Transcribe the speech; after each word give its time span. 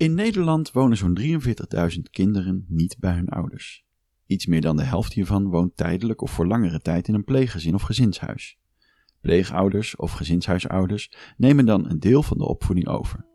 In 0.00 0.14
Nederland 0.14 0.72
wonen 0.72 0.96
zo'n 0.96 1.18
43.000 1.20 2.10
kinderen 2.10 2.64
niet 2.68 2.96
bij 2.98 3.14
hun 3.14 3.28
ouders. 3.28 3.84
Iets 4.26 4.46
meer 4.46 4.60
dan 4.60 4.76
de 4.76 4.82
helft 4.82 5.12
hiervan 5.12 5.48
woont 5.48 5.76
tijdelijk 5.76 6.22
of 6.22 6.30
voor 6.30 6.46
langere 6.46 6.80
tijd 6.80 7.08
in 7.08 7.14
een 7.14 7.24
pleeggezin 7.24 7.74
of 7.74 7.82
gezinshuis. 7.82 8.58
Pleegouders 9.20 9.96
of 9.96 10.12
gezinshuisouders 10.12 11.12
nemen 11.36 11.66
dan 11.66 11.90
een 11.90 12.00
deel 12.00 12.22
van 12.22 12.38
de 12.38 12.44
opvoeding 12.44 12.88
over. 12.88 13.26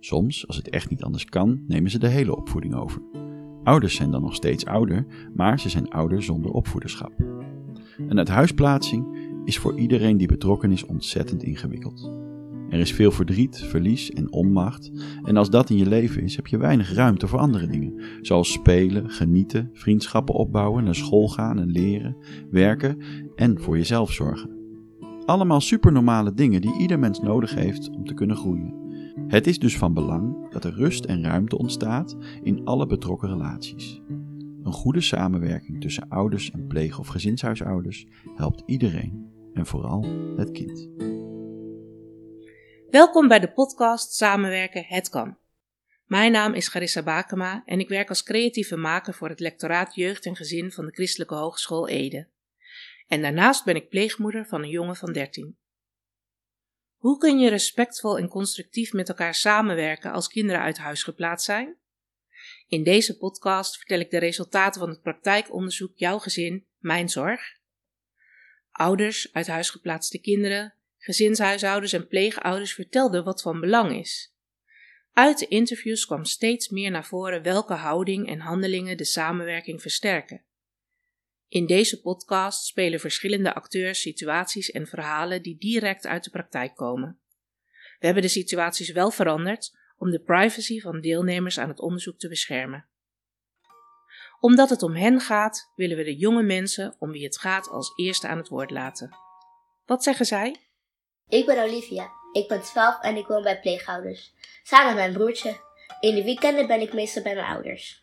Soms, 0.00 0.46
als 0.46 0.56
het 0.56 0.70
echt 0.70 0.90
niet 0.90 1.02
anders 1.02 1.24
kan, 1.24 1.64
nemen 1.66 1.90
ze 1.90 1.98
de 1.98 2.08
hele 2.08 2.36
opvoeding 2.36 2.74
over. 2.74 3.02
Ouders 3.62 3.94
zijn 3.94 4.10
dan 4.10 4.22
nog 4.22 4.34
steeds 4.34 4.66
ouder, 4.66 5.06
maar 5.34 5.60
ze 5.60 5.68
zijn 5.68 5.88
ouder 5.90 6.22
zonder 6.22 6.50
opvoederschap. 6.50 7.12
Een 7.96 8.18
uithuisplaatsing 8.18 9.18
is 9.44 9.58
voor 9.58 9.78
iedereen 9.78 10.16
die 10.16 10.28
betrokken 10.28 10.72
is 10.72 10.84
ontzettend 10.84 11.42
ingewikkeld. 11.42 12.27
Er 12.70 12.78
is 12.78 12.92
veel 12.92 13.10
verdriet, 13.10 13.58
verlies 13.58 14.10
en 14.10 14.32
onmacht. 14.32 14.90
En 15.22 15.36
als 15.36 15.50
dat 15.50 15.70
in 15.70 15.76
je 15.76 15.86
leven 15.86 16.22
is, 16.22 16.36
heb 16.36 16.46
je 16.46 16.58
weinig 16.58 16.92
ruimte 16.92 17.26
voor 17.26 17.38
andere 17.38 17.66
dingen. 17.66 18.00
Zoals 18.20 18.52
spelen, 18.52 19.10
genieten, 19.10 19.70
vriendschappen 19.72 20.34
opbouwen, 20.34 20.84
naar 20.84 20.94
school 20.94 21.28
gaan 21.28 21.58
en 21.58 21.70
leren, 21.70 22.16
werken 22.50 22.98
en 23.34 23.60
voor 23.60 23.76
jezelf 23.76 24.12
zorgen. 24.12 24.50
Allemaal 25.24 25.60
supernormale 25.60 26.34
dingen 26.34 26.60
die 26.60 26.78
ieder 26.78 26.98
mens 26.98 27.20
nodig 27.20 27.54
heeft 27.54 27.90
om 27.90 28.04
te 28.04 28.14
kunnen 28.14 28.36
groeien. 28.36 28.74
Het 29.28 29.46
is 29.46 29.58
dus 29.58 29.78
van 29.78 29.94
belang 29.94 30.50
dat 30.50 30.64
er 30.64 30.74
rust 30.74 31.04
en 31.04 31.24
ruimte 31.24 31.58
ontstaat 31.58 32.16
in 32.42 32.64
alle 32.64 32.86
betrokken 32.86 33.28
relaties. 33.28 34.02
Een 34.62 34.72
goede 34.72 35.00
samenwerking 35.00 35.80
tussen 35.80 36.08
ouders 36.08 36.50
en 36.50 36.66
pleeg- 36.66 36.98
of 36.98 37.06
gezinshuisouders 37.06 38.06
helpt 38.34 38.62
iedereen 38.66 39.26
en 39.52 39.66
vooral 39.66 40.06
het 40.36 40.50
kind. 40.50 40.88
Welkom 42.90 43.28
bij 43.28 43.40
de 43.40 43.50
podcast 43.50 44.12
Samenwerken 44.12 44.84
Het 44.84 45.08
Kan. 45.08 45.38
Mijn 46.04 46.32
naam 46.32 46.54
is 46.54 46.68
Garissa 46.68 47.02
Bakema 47.02 47.62
en 47.64 47.80
ik 47.80 47.88
werk 47.88 48.08
als 48.08 48.22
creatieve 48.22 48.76
maker 48.76 49.14
voor 49.14 49.28
het 49.28 49.40
lectoraat 49.40 49.94
Jeugd 49.94 50.26
en 50.26 50.36
Gezin 50.36 50.72
van 50.72 50.86
de 50.86 50.92
Christelijke 50.92 51.34
Hogeschool 51.34 51.88
Ede. 51.88 52.28
En 53.08 53.22
daarnaast 53.22 53.64
ben 53.64 53.76
ik 53.76 53.88
pleegmoeder 53.88 54.46
van 54.46 54.62
een 54.62 54.68
jongen 54.68 54.96
van 54.96 55.12
13. 55.12 55.56
Hoe 56.96 57.18
kun 57.18 57.38
je 57.38 57.48
respectvol 57.48 58.18
en 58.18 58.28
constructief 58.28 58.92
met 58.92 59.08
elkaar 59.08 59.34
samenwerken 59.34 60.12
als 60.12 60.28
kinderen 60.28 60.62
uit 60.62 60.78
huis 60.78 61.02
geplaatst 61.02 61.46
zijn? 61.46 61.76
In 62.68 62.82
deze 62.82 63.16
podcast 63.16 63.76
vertel 63.76 64.00
ik 64.00 64.10
de 64.10 64.18
resultaten 64.18 64.80
van 64.80 64.90
het 64.90 65.02
praktijkonderzoek 65.02 65.92
Jouw 65.94 66.18
Gezin, 66.18 66.66
Mijn 66.78 67.08
Zorg. 67.08 67.56
Ouders 68.70 69.32
uit 69.32 69.46
huis 69.46 69.70
geplaatste 69.70 70.18
kinderen 70.18 70.77
gezinshuishoudens 71.08 71.92
en 71.92 72.08
pleegouders 72.08 72.74
vertelden 72.74 73.24
wat 73.24 73.42
van 73.42 73.60
belang 73.60 73.96
is. 73.96 74.34
Uit 75.12 75.38
de 75.38 75.46
interviews 75.46 76.06
kwam 76.06 76.24
steeds 76.24 76.68
meer 76.68 76.90
naar 76.90 77.04
voren 77.04 77.42
welke 77.42 77.74
houding 77.74 78.28
en 78.28 78.40
handelingen 78.40 78.96
de 78.96 79.04
samenwerking 79.04 79.82
versterken. 79.82 80.44
In 81.48 81.66
deze 81.66 82.00
podcast 82.00 82.66
spelen 82.66 83.00
verschillende 83.00 83.54
acteurs 83.54 84.00
situaties 84.00 84.70
en 84.70 84.86
verhalen 84.86 85.42
die 85.42 85.58
direct 85.58 86.06
uit 86.06 86.24
de 86.24 86.30
praktijk 86.30 86.74
komen. 86.74 87.20
We 87.98 88.06
hebben 88.06 88.22
de 88.22 88.28
situaties 88.28 88.90
wel 88.90 89.10
veranderd 89.10 89.76
om 89.96 90.10
de 90.10 90.20
privacy 90.20 90.80
van 90.80 91.00
deelnemers 91.00 91.58
aan 91.58 91.68
het 91.68 91.80
onderzoek 91.80 92.18
te 92.18 92.28
beschermen. 92.28 92.88
Omdat 94.40 94.70
het 94.70 94.82
om 94.82 94.94
hen 94.94 95.20
gaat, 95.20 95.72
willen 95.76 95.96
we 95.96 96.04
de 96.04 96.16
jonge 96.16 96.42
mensen 96.42 96.96
om 96.98 97.10
wie 97.10 97.24
het 97.24 97.38
gaat 97.38 97.68
als 97.68 97.92
eerste 97.96 98.28
aan 98.28 98.38
het 98.38 98.48
woord 98.48 98.70
laten. 98.70 99.16
Wat 99.86 100.02
zeggen 100.02 100.26
zij? 100.26 100.67
Ik 101.28 101.46
ben 101.46 101.62
Olivia. 101.62 102.10
Ik 102.32 102.48
ben 102.48 102.62
12 102.62 103.00
en 103.00 103.16
ik 103.16 103.26
woon 103.26 103.42
bij 103.42 103.60
pleegouders. 103.60 104.32
Samen 104.62 104.86
met 104.86 104.94
mijn 104.94 105.12
broertje. 105.12 105.56
In 106.00 106.14
de 106.14 106.24
weekenden 106.24 106.66
ben 106.66 106.80
ik 106.80 106.92
meestal 106.92 107.22
bij 107.22 107.34
mijn 107.34 107.46
ouders. 107.46 108.02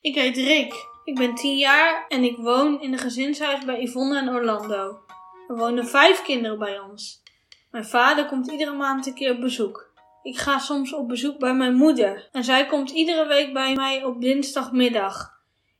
Ik 0.00 0.14
heet 0.14 0.36
Rick. 0.36 0.74
Ik 1.04 1.14
ben 1.14 1.34
10 1.34 1.58
jaar 1.58 2.04
en 2.08 2.22
ik 2.22 2.36
woon 2.36 2.80
in 2.80 2.92
een 2.92 2.98
gezinshuis 2.98 3.64
bij 3.64 3.82
Yvonne 3.82 4.18
en 4.18 4.28
Orlando. 4.28 5.00
Er 5.48 5.56
wonen 5.56 5.86
vijf 5.86 6.22
kinderen 6.22 6.58
bij 6.58 6.78
ons. 6.78 7.22
Mijn 7.70 7.84
vader 7.84 8.26
komt 8.26 8.50
iedere 8.50 8.72
maand 8.72 9.06
een 9.06 9.14
keer 9.14 9.32
op 9.32 9.40
bezoek. 9.40 9.92
Ik 10.22 10.38
ga 10.38 10.58
soms 10.58 10.94
op 10.94 11.08
bezoek 11.08 11.38
bij 11.38 11.54
mijn 11.54 11.74
moeder 11.74 12.28
en 12.32 12.44
zij 12.44 12.66
komt 12.66 12.90
iedere 12.90 13.26
week 13.26 13.52
bij 13.52 13.74
mij 13.74 14.04
op 14.04 14.20
dinsdagmiddag. 14.20 15.33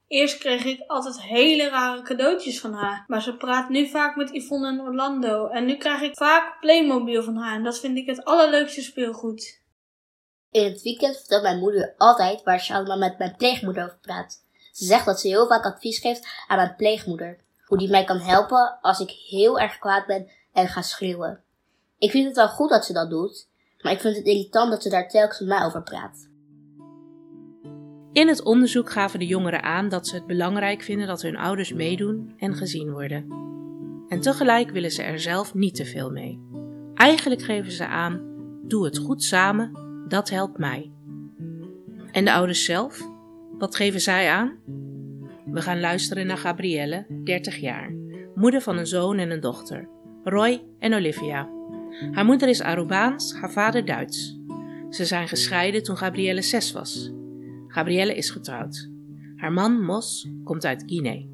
Eerst 0.07 0.39
kreeg 0.39 0.65
ik 0.65 0.85
altijd 0.87 1.21
hele 1.21 1.69
rare 1.69 2.03
cadeautjes 2.03 2.61
van 2.61 2.73
haar. 2.73 3.05
Maar 3.07 3.23
ze 3.23 3.37
praat 3.37 3.69
nu 3.69 3.89
vaak 3.89 4.17
met 4.17 4.31
Yvonne 4.31 4.69
en 4.69 4.81
Orlando. 4.81 5.47
En 5.47 5.65
nu 5.65 5.77
krijg 5.77 6.01
ik 6.01 6.17
vaak 6.17 6.61
Playmobil 6.61 7.23
van 7.23 7.37
haar. 7.37 7.57
En 7.57 7.63
dat 7.63 7.79
vind 7.79 7.97
ik 7.97 8.07
het 8.07 8.25
allerleukste 8.25 8.83
speelgoed. 8.83 9.63
In 10.51 10.65
het 10.65 10.83
weekend 10.83 11.17
vertelt 11.17 11.43
mijn 11.43 11.59
moeder 11.59 11.95
altijd 11.97 12.43
waar 12.43 12.61
ze 12.61 12.75
allemaal 12.75 12.99
met 12.99 13.19
mijn 13.19 13.37
pleegmoeder 13.37 13.85
over 13.85 13.99
praat. 14.01 14.43
Ze 14.73 14.85
zegt 14.85 15.05
dat 15.05 15.21
ze 15.21 15.29
heel 15.29 15.47
vaak 15.47 15.65
advies 15.65 15.99
geeft 15.99 16.27
aan 16.47 16.57
mijn 16.57 16.77
pleegmoeder. 16.77 17.39
Hoe 17.65 17.79
die 17.79 17.91
mij 17.91 18.05
kan 18.05 18.19
helpen 18.19 18.79
als 18.81 19.01
ik 19.01 19.11
heel 19.11 19.59
erg 19.59 19.79
kwaad 19.79 20.07
ben 20.07 20.31
en 20.53 20.69
ga 20.69 20.83
schreeuwen. 20.83 21.43
Ik 21.99 22.11
vind 22.11 22.27
het 22.27 22.37
wel 22.37 22.49
goed 22.49 22.71
dat 22.71 22.85
ze 22.85 22.93
dat 22.93 23.11
doet. 23.11 23.49
Maar 23.81 23.93
ik 23.93 24.01
vind 24.01 24.17
het 24.17 24.27
irritant 24.27 24.71
dat 24.71 24.83
ze 24.83 24.89
daar 24.89 25.09
telkens 25.09 25.39
met 25.39 25.49
mij 25.49 25.65
over 25.65 25.83
praat. 25.83 26.29
In 28.15 28.29
het 28.29 28.43
onderzoek 28.43 28.91
gaven 28.91 29.19
de 29.19 29.27
jongeren 29.27 29.63
aan 29.63 29.89
dat 29.89 30.07
ze 30.07 30.15
het 30.15 30.27
belangrijk 30.27 30.83
vinden 30.83 31.07
dat 31.07 31.23
hun 31.23 31.37
ouders 31.37 31.73
meedoen 31.73 32.35
en 32.37 32.55
gezien 32.55 32.91
worden. 32.91 33.27
En 34.09 34.21
tegelijk 34.21 34.71
willen 34.71 34.91
ze 34.91 35.03
er 35.03 35.21
zelf 35.21 35.55
niet 35.55 35.75
te 35.75 35.85
veel 35.85 36.11
mee. 36.11 36.41
Eigenlijk 36.95 37.43
geven 37.43 37.73
ze 37.73 37.87
aan: 37.87 38.21
doe 38.63 38.85
het 38.85 38.99
goed 38.99 39.23
samen, 39.23 39.73
dat 40.09 40.31
helpt 40.31 40.59
mij. 40.59 40.93
En 42.11 42.25
de 42.25 42.33
ouders 42.33 42.65
zelf? 42.65 43.09
Wat 43.59 43.77
geven 43.77 44.01
zij 44.01 44.31
aan? 44.31 44.59
We 45.45 45.63
gaan 45.63 45.81
luisteren 45.81 46.27
naar 46.27 46.39
Gabrielle, 46.39 47.07
30 47.25 47.57
jaar, 47.57 47.95
moeder 48.35 48.61
van 48.61 48.79
een 48.79 48.87
zoon 48.87 49.19
en 49.19 49.31
een 49.31 49.41
dochter, 49.41 49.89
Roy 50.25 50.63
en 50.79 50.95
Olivia. 50.95 51.49
Haar 52.13 52.25
moeder 52.25 52.49
is 52.49 52.63
Arubaans, 52.63 53.35
haar 53.35 53.53
vader 53.53 53.85
Duits. 53.85 54.39
Ze 54.91 55.05
zijn 55.05 55.29
gescheiden 55.29 55.83
toen 55.83 55.97
Gabrielle 55.97 56.43
6 56.43 56.73
was. 56.73 57.13
Gabrielle 57.75 58.15
is 58.15 58.31
getrouwd. 58.31 58.89
Haar 59.37 59.53
man, 59.53 59.85
Mos, 59.85 60.29
komt 60.45 60.65
uit 60.65 60.83
Guinea. 60.87 61.27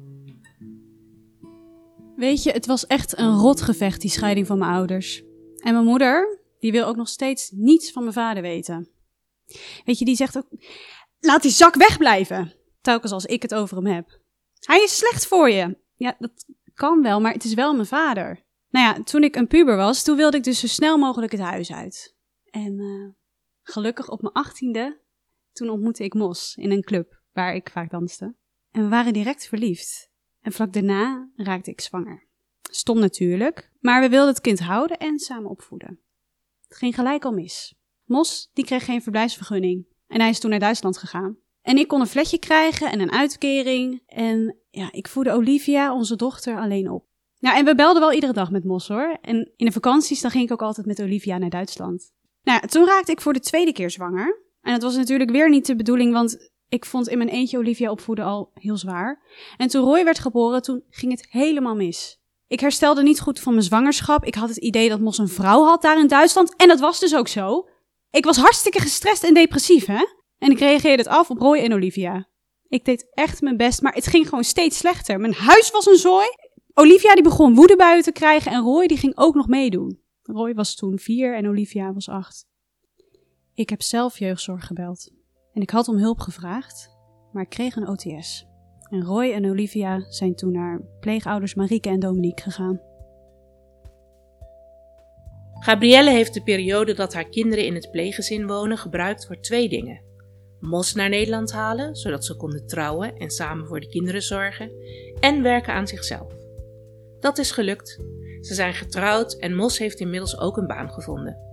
Weet 2.15 2.43
je, 2.43 2.51
het 2.51 2.65
was 2.65 2.87
echt 2.87 3.17
een 3.17 3.37
rotgevecht, 3.37 4.01
die 4.01 4.09
scheiding 4.09 4.47
van 4.47 4.57
mijn 4.57 4.71
ouders. 4.71 5.23
En 5.57 5.73
mijn 5.73 5.85
moeder, 5.85 6.39
die 6.59 6.71
wil 6.71 6.85
ook 6.85 6.95
nog 6.95 7.07
steeds 7.07 7.51
niets 7.51 7.91
van 7.91 8.01
mijn 8.01 8.13
vader 8.13 8.41
weten. 8.41 8.89
Weet 9.85 9.99
je, 9.99 10.05
die 10.05 10.15
zegt 10.15 10.37
ook, 10.37 10.47
laat 11.19 11.41
die 11.41 11.51
zak 11.51 11.75
wegblijven. 11.75 12.53
Telkens 12.81 13.11
als 13.11 13.25
ik 13.25 13.41
het 13.41 13.53
over 13.53 13.77
hem 13.77 13.85
heb. 13.85 14.19
Hij 14.59 14.83
is 14.83 14.97
slecht 14.97 15.27
voor 15.27 15.49
je. 15.49 15.77
Ja, 15.95 16.15
dat 16.19 16.45
kan 16.73 17.01
wel, 17.01 17.21
maar 17.21 17.33
het 17.33 17.43
is 17.43 17.53
wel 17.53 17.73
mijn 17.73 17.87
vader. 17.87 18.43
Nou 18.69 18.85
ja, 18.85 19.03
toen 19.03 19.23
ik 19.23 19.35
een 19.35 19.47
puber 19.47 19.75
was, 19.75 20.03
toen 20.03 20.17
wilde 20.17 20.37
ik 20.37 20.43
dus 20.43 20.59
zo 20.59 20.67
snel 20.67 20.97
mogelijk 20.97 21.31
het 21.31 21.41
huis 21.41 21.71
uit. 21.71 22.15
En 22.49 22.73
uh, 22.79 23.09
gelukkig 23.63 24.09
op 24.09 24.21
mijn 24.21 24.33
achttiende 24.33 25.00
toen 25.51 25.69
ontmoette 25.69 26.03
ik 26.03 26.13
Mos 26.13 26.55
in 26.55 26.71
een 26.71 26.83
club 26.83 27.21
waar 27.33 27.55
ik 27.55 27.69
vaak 27.69 27.89
danste. 27.89 28.35
En 28.71 28.83
we 28.83 28.89
waren 28.89 29.13
direct 29.13 29.47
verliefd. 29.47 30.09
En 30.41 30.51
vlak 30.51 30.73
daarna 30.73 31.29
raakte 31.35 31.71
ik 31.71 31.81
zwanger. 31.81 32.27
Stom 32.61 32.99
natuurlijk, 32.99 33.71
maar 33.79 34.01
we 34.01 34.09
wilden 34.09 34.29
het 34.33 34.41
kind 34.41 34.59
houden 34.59 34.97
en 34.97 35.19
samen 35.19 35.49
opvoeden. 35.49 35.99
Het 36.67 36.77
ging 36.77 36.95
gelijk 36.95 37.25
al 37.25 37.31
mis. 37.31 37.75
Mos, 38.05 38.49
die 38.53 38.65
kreeg 38.65 38.85
geen 38.85 39.01
verblijfsvergunning. 39.01 39.85
En 40.07 40.19
hij 40.19 40.29
is 40.29 40.39
toen 40.39 40.49
naar 40.49 40.59
Duitsland 40.59 40.97
gegaan. 40.97 41.37
En 41.61 41.77
ik 41.77 41.87
kon 41.87 42.01
een 42.01 42.07
fletje 42.07 42.39
krijgen 42.39 42.91
en 42.91 42.99
een 42.99 43.11
uitkering. 43.11 44.03
En 44.05 44.57
ja, 44.69 44.91
ik 44.91 45.07
voedde 45.07 45.31
Olivia, 45.31 45.93
onze 45.93 46.15
dochter, 46.15 46.57
alleen 46.57 46.91
op. 46.91 47.05
Ja, 47.37 47.57
en 47.57 47.65
we 47.65 47.75
belden 47.75 48.01
wel 48.01 48.13
iedere 48.13 48.33
dag 48.33 48.51
met 48.51 48.63
Mos 48.63 48.87
hoor. 48.87 49.17
En 49.21 49.51
in 49.55 49.65
de 49.65 49.71
vakanties 49.71 50.21
dan 50.21 50.31
ging 50.31 50.43
ik 50.43 50.51
ook 50.51 50.61
altijd 50.61 50.85
met 50.85 51.01
Olivia 51.01 51.37
naar 51.37 51.49
Duitsland. 51.49 52.13
Nou 52.43 52.67
toen 52.67 52.85
raakte 52.85 53.11
ik 53.11 53.21
voor 53.21 53.33
de 53.33 53.39
tweede 53.39 53.73
keer 53.73 53.89
zwanger. 53.89 54.40
En 54.61 54.73
het 54.73 54.83
was 54.83 54.95
natuurlijk 54.95 55.31
weer 55.31 55.49
niet 55.49 55.65
de 55.65 55.75
bedoeling, 55.75 56.13
want 56.13 56.51
ik 56.69 56.85
vond 56.85 57.07
in 57.07 57.17
mijn 57.17 57.29
eentje 57.29 57.57
Olivia 57.57 57.91
opvoeden 57.91 58.25
al 58.25 58.51
heel 58.53 58.77
zwaar. 58.77 59.21
En 59.57 59.67
toen 59.67 59.83
Roy 59.83 60.03
werd 60.03 60.19
geboren, 60.19 60.61
toen 60.61 60.83
ging 60.89 61.11
het 61.11 61.27
helemaal 61.29 61.75
mis. 61.75 62.19
Ik 62.47 62.59
herstelde 62.59 63.03
niet 63.03 63.19
goed 63.19 63.39
van 63.39 63.53
mijn 63.53 63.65
zwangerschap. 63.65 64.25
Ik 64.25 64.35
had 64.35 64.49
het 64.49 64.57
idee 64.57 64.89
dat 64.89 64.99
Mos 64.99 65.17
een 65.17 65.27
vrouw 65.27 65.63
had 65.63 65.81
daar 65.81 65.99
in 65.99 66.07
Duitsland. 66.07 66.55
En 66.55 66.67
dat 66.67 66.79
was 66.79 66.99
dus 66.99 67.15
ook 67.15 67.27
zo. 67.27 67.67
Ik 68.11 68.25
was 68.25 68.37
hartstikke 68.37 68.81
gestrest 68.81 69.23
en 69.23 69.33
depressief, 69.33 69.85
hè? 69.85 70.05
En 70.37 70.51
ik 70.51 70.59
reageerde 70.59 71.03
het 71.03 71.11
af 71.11 71.29
op 71.29 71.37
Roy 71.37 71.57
en 71.57 71.73
Olivia. 71.73 72.27
Ik 72.67 72.85
deed 72.85 73.07
echt 73.13 73.41
mijn 73.41 73.57
best, 73.57 73.81
maar 73.81 73.93
het 73.93 74.07
ging 74.07 74.29
gewoon 74.29 74.43
steeds 74.43 74.77
slechter. 74.77 75.19
Mijn 75.19 75.33
huis 75.33 75.71
was 75.71 75.85
een 75.85 75.97
zooi. 75.97 76.27
Olivia 76.73 77.13
die 77.13 77.23
begon 77.23 77.55
woedebuien 77.55 78.03
te 78.03 78.11
krijgen 78.11 78.51
en 78.51 78.61
Roy 78.61 78.87
die 78.87 78.97
ging 78.97 79.17
ook 79.17 79.35
nog 79.35 79.47
meedoen. 79.47 79.99
Roy 80.21 80.53
was 80.53 80.75
toen 80.75 80.99
vier 80.99 81.35
en 81.35 81.47
Olivia 81.47 81.93
was 81.93 82.09
acht. 82.09 82.45
Ik 83.53 83.69
heb 83.69 83.81
zelf 83.81 84.19
jeugdzorg 84.19 84.65
gebeld 84.65 85.11
en 85.53 85.61
ik 85.61 85.69
had 85.69 85.87
om 85.87 85.97
hulp 85.97 86.19
gevraagd, 86.19 86.97
maar 87.31 87.43
ik 87.43 87.49
kreeg 87.49 87.75
een 87.75 87.87
OTS. 87.87 88.47
En 88.89 89.03
Roy 89.03 89.31
en 89.31 89.49
Olivia 89.49 90.05
zijn 90.09 90.35
toen 90.35 90.51
naar 90.51 90.81
pleegouders 90.99 91.53
Marieke 91.53 91.89
en 91.89 91.99
Dominique 91.99 92.43
gegaan. 92.43 92.81
Gabrielle 95.59 96.09
heeft 96.09 96.33
de 96.33 96.43
periode 96.43 96.93
dat 96.93 97.13
haar 97.13 97.29
kinderen 97.29 97.65
in 97.65 97.75
het 97.75 97.91
pleeggezin 97.91 98.47
wonen 98.47 98.77
gebruikt 98.77 99.25
voor 99.25 99.39
twee 99.39 99.69
dingen: 99.69 100.01
Mos 100.59 100.93
naar 100.93 101.09
Nederland 101.09 101.51
halen, 101.51 101.95
zodat 101.95 102.25
ze 102.25 102.35
konden 102.35 102.67
trouwen 102.67 103.15
en 103.15 103.29
samen 103.29 103.67
voor 103.67 103.79
de 103.79 103.87
kinderen 103.87 104.21
zorgen, 104.21 104.71
en 105.19 105.41
werken 105.41 105.73
aan 105.73 105.87
zichzelf. 105.87 106.33
Dat 107.19 107.37
is 107.37 107.51
gelukt. 107.51 107.99
Ze 108.41 108.53
zijn 108.53 108.73
getrouwd 108.73 109.33
en 109.33 109.55
Mos 109.55 109.77
heeft 109.77 109.99
inmiddels 109.99 110.39
ook 110.39 110.57
een 110.57 110.67
baan 110.67 110.91
gevonden. 110.91 111.50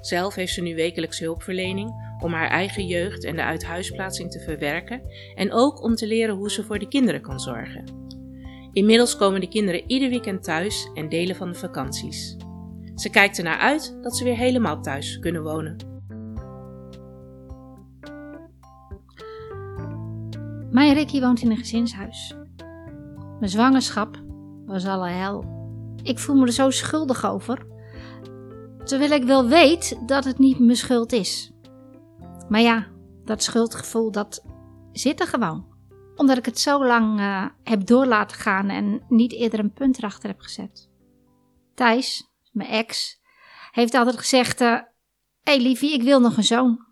Zelf 0.00 0.34
heeft 0.34 0.52
ze 0.52 0.62
nu 0.62 0.74
wekelijks 0.74 1.18
hulpverlening 1.18 2.16
om 2.22 2.32
haar 2.32 2.48
eigen 2.48 2.86
jeugd 2.86 3.24
en 3.24 3.36
de 3.36 3.42
uithuisplaatsing 3.42 4.30
te 4.30 4.40
verwerken 4.40 5.02
en 5.34 5.52
ook 5.52 5.82
om 5.82 5.94
te 5.94 6.06
leren 6.06 6.36
hoe 6.36 6.50
ze 6.50 6.64
voor 6.64 6.78
de 6.78 6.88
kinderen 6.88 7.20
kan 7.20 7.40
zorgen. 7.40 7.84
Inmiddels 8.72 9.16
komen 9.16 9.40
de 9.40 9.48
kinderen 9.48 9.84
ieder 9.86 10.08
weekend 10.08 10.42
thuis 10.42 10.90
en 10.94 11.08
delen 11.08 11.36
van 11.36 11.48
de 11.52 11.58
vakanties. 11.58 12.36
Ze 12.94 13.10
kijkt 13.10 13.38
ernaar 13.38 13.58
uit 13.58 13.98
dat 14.02 14.16
ze 14.16 14.24
weer 14.24 14.36
helemaal 14.36 14.80
thuis 14.80 15.18
kunnen 15.18 15.42
wonen. 15.42 15.76
Mijn 20.70 20.94
Ricky 20.94 21.20
woont 21.20 21.42
in 21.42 21.50
een 21.50 21.56
gezinshuis. 21.56 22.34
Mijn 23.38 23.50
zwangerschap 23.50 24.22
was 24.66 24.86
alle 24.86 25.08
hel. 25.08 25.44
Ik 26.02 26.18
voel 26.18 26.36
me 26.36 26.46
er 26.46 26.52
zo 26.52 26.70
schuldig 26.70 27.26
over. 27.26 27.66
Terwijl 28.84 29.10
ik 29.10 29.24
wel 29.24 29.48
weet 29.48 29.98
dat 30.06 30.24
het 30.24 30.38
niet 30.38 30.58
mijn 30.58 30.76
schuld 30.76 31.12
is. 31.12 31.52
Maar 32.48 32.60
ja, 32.60 32.86
dat 33.24 33.42
schuldgevoel 33.42 34.10
dat 34.10 34.44
zit 34.92 35.20
er 35.20 35.26
gewoon. 35.26 35.68
Omdat 36.16 36.38
ik 36.38 36.44
het 36.44 36.58
zo 36.58 36.86
lang 36.86 37.20
uh, 37.20 37.46
heb 37.64 37.86
door 37.86 38.06
laten 38.06 38.36
gaan 38.36 38.68
en 38.68 39.04
niet 39.08 39.32
eerder 39.32 39.58
een 39.58 39.72
punt 39.72 39.98
erachter 39.98 40.28
heb 40.28 40.40
gezet. 40.40 40.88
Thijs, 41.74 42.30
mijn 42.52 42.68
ex, 42.68 43.20
heeft 43.70 43.94
altijd 43.94 44.18
gezegd: 44.18 44.60
uh, 44.60 44.80
hey 45.42 45.60
liefie, 45.60 45.92
ik 45.92 46.02
wil 46.02 46.20
nog 46.20 46.36
een 46.36 46.44
zoon. 46.44 46.84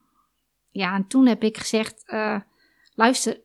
Ja, 0.70 0.94
en 0.94 1.06
toen 1.06 1.26
heb 1.26 1.42
ik 1.42 1.58
gezegd: 1.58 2.02
uh, 2.06 2.40
Luister, 2.94 3.40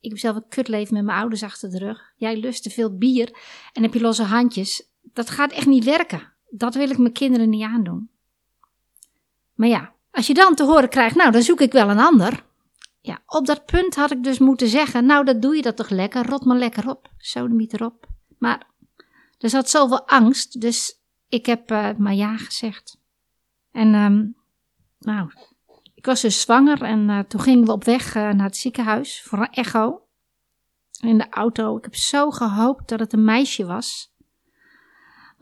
ik 0.00 0.10
heb 0.10 0.18
zelf 0.18 0.36
een 0.36 0.48
kutleven 0.48 0.94
met 0.94 1.04
mijn 1.04 1.18
ouders 1.18 1.42
achter 1.42 1.70
de 1.70 1.78
rug. 1.78 2.12
Jij 2.16 2.36
lust 2.36 2.62
te 2.62 2.70
veel 2.70 2.96
bier 2.96 3.38
en 3.72 3.82
heb 3.82 3.94
je 3.94 4.00
losse 4.00 4.22
handjes. 4.22 4.88
Dat 5.02 5.30
gaat 5.30 5.52
echt 5.52 5.66
niet 5.66 5.84
werken. 5.84 6.31
Dat 6.54 6.74
wil 6.74 6.90
ik 6.90 6.98
mijn 6.98 7.12
kinderen 7.12 7.48
niet 7.48 7.62
aandoen. 7.62 8.10
Maar 9.54 9.68
ja, 9.68 9.92
als 10.10 10.26
je 10.26 10.34
dan 10.34 10.54
te 10.54 10.64
horen 10.64 10.88
krijgt, 10.88 11.16
nou, 11.16 11.30
dan 11.30 11.42
zoek 11.42 11.60
ik 11.60 11.72
wel 11.72 11.90
een 11.90 12.00
ander. 12.00 12.44
Ja, 13.00 13.22
op 13.26 13.46
dat 13.46 13.64
punt 13.64 13.94
had 13.94 14.10
ik 14.10 14.24
dus 14.24 14.38
moeten 14.38 14.68
zeggen, 14.68 15.06
nou, 15.06 15.24
dat 15.24 15.42
doe 15.42 15.56
je 15.56 15.62
dat 15.62 15.76
toch 15.76 15.88
lekker, 15.88 16.26
rot 16.26 16.44
maar 16.44 16.56
lekker 16.56 16.88
op, 16.88 17.10
sodemiet 17.16 17.72
erop. 17.72 18.06
Maar 18.38 18.66
er 19.38 19.48
zat 19.48 19.70
zoveel 19.70 20.08
angst, 20.08 20.60
dus 20.60 21.00
ik 21.28 21.46
heb 21.46 21.70
uh, 21.70 21.88
maar 21.96 22.14
ja 22.14 22.36
gezegd. 22.36 22.98
En, 23.70 23.94
um, 23.94 24.36
nou, 24.98 25.30
ik 25.94 26.06
was 26.06 26.20
dus 26.20 26.40
zwanger 26.40 26.82
en 26.82 27.08
uh, 27.08 27.18
toen 27.18 27.40
gingen 27.40 27.64
we 27.64 27.72
op 27.72 27.84
weg 27.84 28.14
uh, 28.14 28.30
naar 28.30 28.46
het 28.46 28.56
ziekenhuis 28.56 29.22
voor 29.22 29.38
een 29.38 29.50
echo. 29.50 30.00
In 31.00 31.18
de 31.18 31.28
auto. 31.30 31.76
Ik 31.76 31.84
heb 31.84 31.94
zo 31.94 32.30
gehoopt 32.30 32.88
dat 32.88 33.00
het 33.00 33.12
een 33.12 33.24
meisje 33.24 33.66
was. 33.66 34.11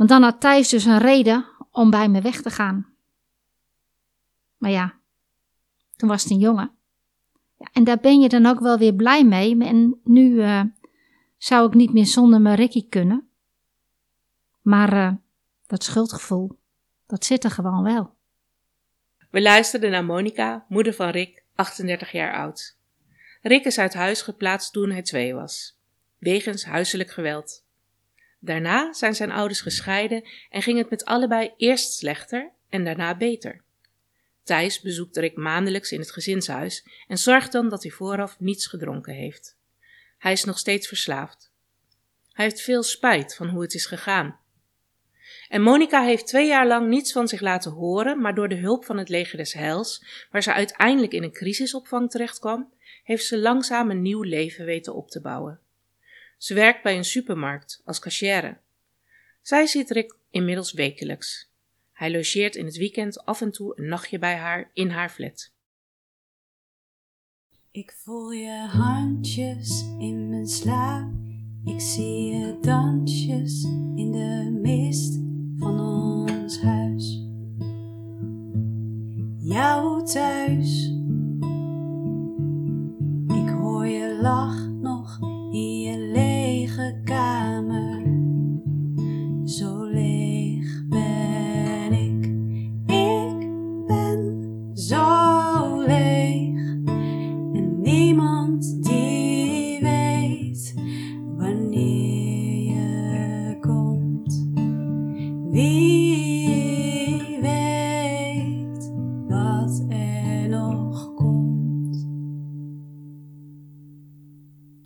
Want 0.01 0.13
dan 0.13 0.23
had 0.23 0.41
Thijs 0.41 0.69
dus 0.69 0.85
een 0.85 0.99
reden 0.99 1.47
om 1.71 1.91
bij 1.91 2.09
me 2.09 2.21
weg 2.21 2.43
te 2.43 2.51
gaan. 2.51 2.87
Maar 4.57 4.71
ja, 4.71 4.95
toen 5.97 6.09
was 6.09 6.23
het 6.23 6.33
een 6.33 6.39
jongen. 6.39 6.71
Ja, 7.59 7.69
en 7.73 7.85
daar 7.85 7.99
ben 7.99 8.21
je 8.21 8.29
dan 8.29 8.47
ook 8.47 8.61
wel 8.61 8.79
weer 8.79 8.95
blij 8.95 9.25
mee. 9.25 9.65
En 9.65 10.01
nu 10.05 10.31
uh, 10.31 10.63
zou 11.37 11.67
ik 11.67 11.75
niet 11.75 11.93
meer 11.93 12.07
zonder 12.07 12.41
mijn 12.41 12.57
Ricky 12.57 12.89
kunnen. 12.89 13.29
Maar 14.63 15.21
dat 15.67 15.85
schuldgevoel, 15.85 16.59
dat 17.07 17.25
zit 17.25 17.45
er 17.45 17.51
gewoon 17.51 17.83
wel. 17.83 18.15
We 19.31 19.43
luisterden 19.43 19.91
naar 19.91 20.05
Monica, 20.05 20.67
moeder 20.69 20.95
van 20.95 21.09
Rick, 21.09 21.45
38 21.55 22.13
jaar 22.13 22.35
oud. 22.35 22.77
Rick 23.43 23.65
is 23.65 23.79
uit 23.79 23.95
huis 23.95 24.23
geplaatst 24.23 24.73
toen 24.73 24.91
hij 24.91 25.03
twee 25.03 25.35
was, 25.35 25.79
wegens 26.19 26.65
huiselijk 26.65 27.11
geweld. 27.11 27.60
Daarna 28.41 28.93
zijn 28.93 29.15
zijn 29.15 29.31
ouders 29.31 29.61
gescheiden 29.61 30.29
en 30.51 30.63
ging 30.63 30.79
het 30.79 30.91
met 30.91 31.05
allebei 31.05 31.53
eerst 31.57 31.93
slechter 31.93 32.51
en 32.69 32.85
daarna 32.85 33.17
beter. 33.17 33.63
Thijs 34.43 34.81
bezoekt 34.81 35.17
Rick 35.17 35.37
maandelijks 35.37 35.93
in 35.93 36.01
het 36.01 36.11
gezinshuis 36.11 36.87
en 37.09 37.19
zorgt 37.19 37.53
dan 37.53 37.69
dat 37.69 37.83
hij 37.83 37.93
vooraf 37.93 38.41
niets 38.41 38.67
gedronken 38.67 39.15
heeft. 39.15 39.59
Hij 40.19 40.33
is 40.33 40.45
nog 40.45 40.59
steeds 40.59 40.89
verslaafd. 40.89 41.53
Hij 42.33 42.45
heeft 42.45 42.61
veel 42.61 42.83
spijt 42.83 43.35
van 43.35 43.49
hoe 43.49 43.63
het 43.63 43.75
is 43.75 43.87
gegaan 43.87 44.41
en 45.51 45.63
Monica 45.63 46.03
heeft 46.03 46.27
twee 46.27 46.47
jaar 46.47 46.67
lang 46.67 46.89
niets 46.89 47.13
van 47.13 47.29
zich 47.29 47.41
laten 47.41 47.71
horen, 47.71 48.21
maar 48.21 48.35
door 48.35 48.49
de 48.49 48.57
hulp 48.57 48.85
van 48.85 48.99
het 48.99 49.09
leger 49.09 49.37
des 49.37 49.53
Heils, 49.53 50.05
waar 50.31 50.43
ze 50.43 50.53
uiteindelijk 50.53 51.13
in 51.13 51.23
een 51.23 51.33
crisisopvang 51.33 52.11
terechtkwam, 52.11 52.73
heeft 53.05 53.25
ze 53.25 53.39
langzaam 53.39 53.91
een 53.91 54.03
nieuw 54.03 54.23
leven 54.23 54.65
weten 54.65 54.95
op 54.95 55.11
te 55.11 55.21
bouwen. 55.21 55.61
Ze 56.41 56.55
werkt 56.55 56.83
bij 56.83 56.97
een 56.97 57.05
supermarkt 57.05 57.83
als 57.85 57.99
cashier. 57.99 58.61
Zij 59.43 59.67
ziet 59.67 59.91
Rick 59.91 60.17
inmiddels 60.31 60.73
wekelijks. 60.73 61.51
Hij 61.93 62.11
logeert 62.11 62.57
in 62.57 62.65
het 62.65 62.77
weekend 62.77 63.25
af 63.25 63.41
en 63.41 63.51
toe 63.51 63.73
een 63.79 63.89
nachtje 63.89 64.19
bij 64.19 64.37
haar 64.37 64.71
in 64.73 64.89
haar 64.91 65.11
flat. 65.11 65.53
Ik 67.71 67.93
voel 67.93 68.31
je 68.31 68.67
handjes 68.69 69.83
in 69.99 70.29
mijn 70.29 70.47
slaap. 70.47 71.13
Ik 71.65 71.81
zie 71.81 72.25
je 72.25 72.59
dansjes 72.61 73.65
in 73.95 74.13
de 74.13 74.59
mist 74.63 75.15
van 75.59 75.81
ons 75.81 76.61
huis. 76.61 77.25
Jouw 79.39 80.03
thuis. 80.03 80.87
Ik 83.29 83.49
hoor 83.49 83.87
je 83.87 84.19
lach 84.23 84.70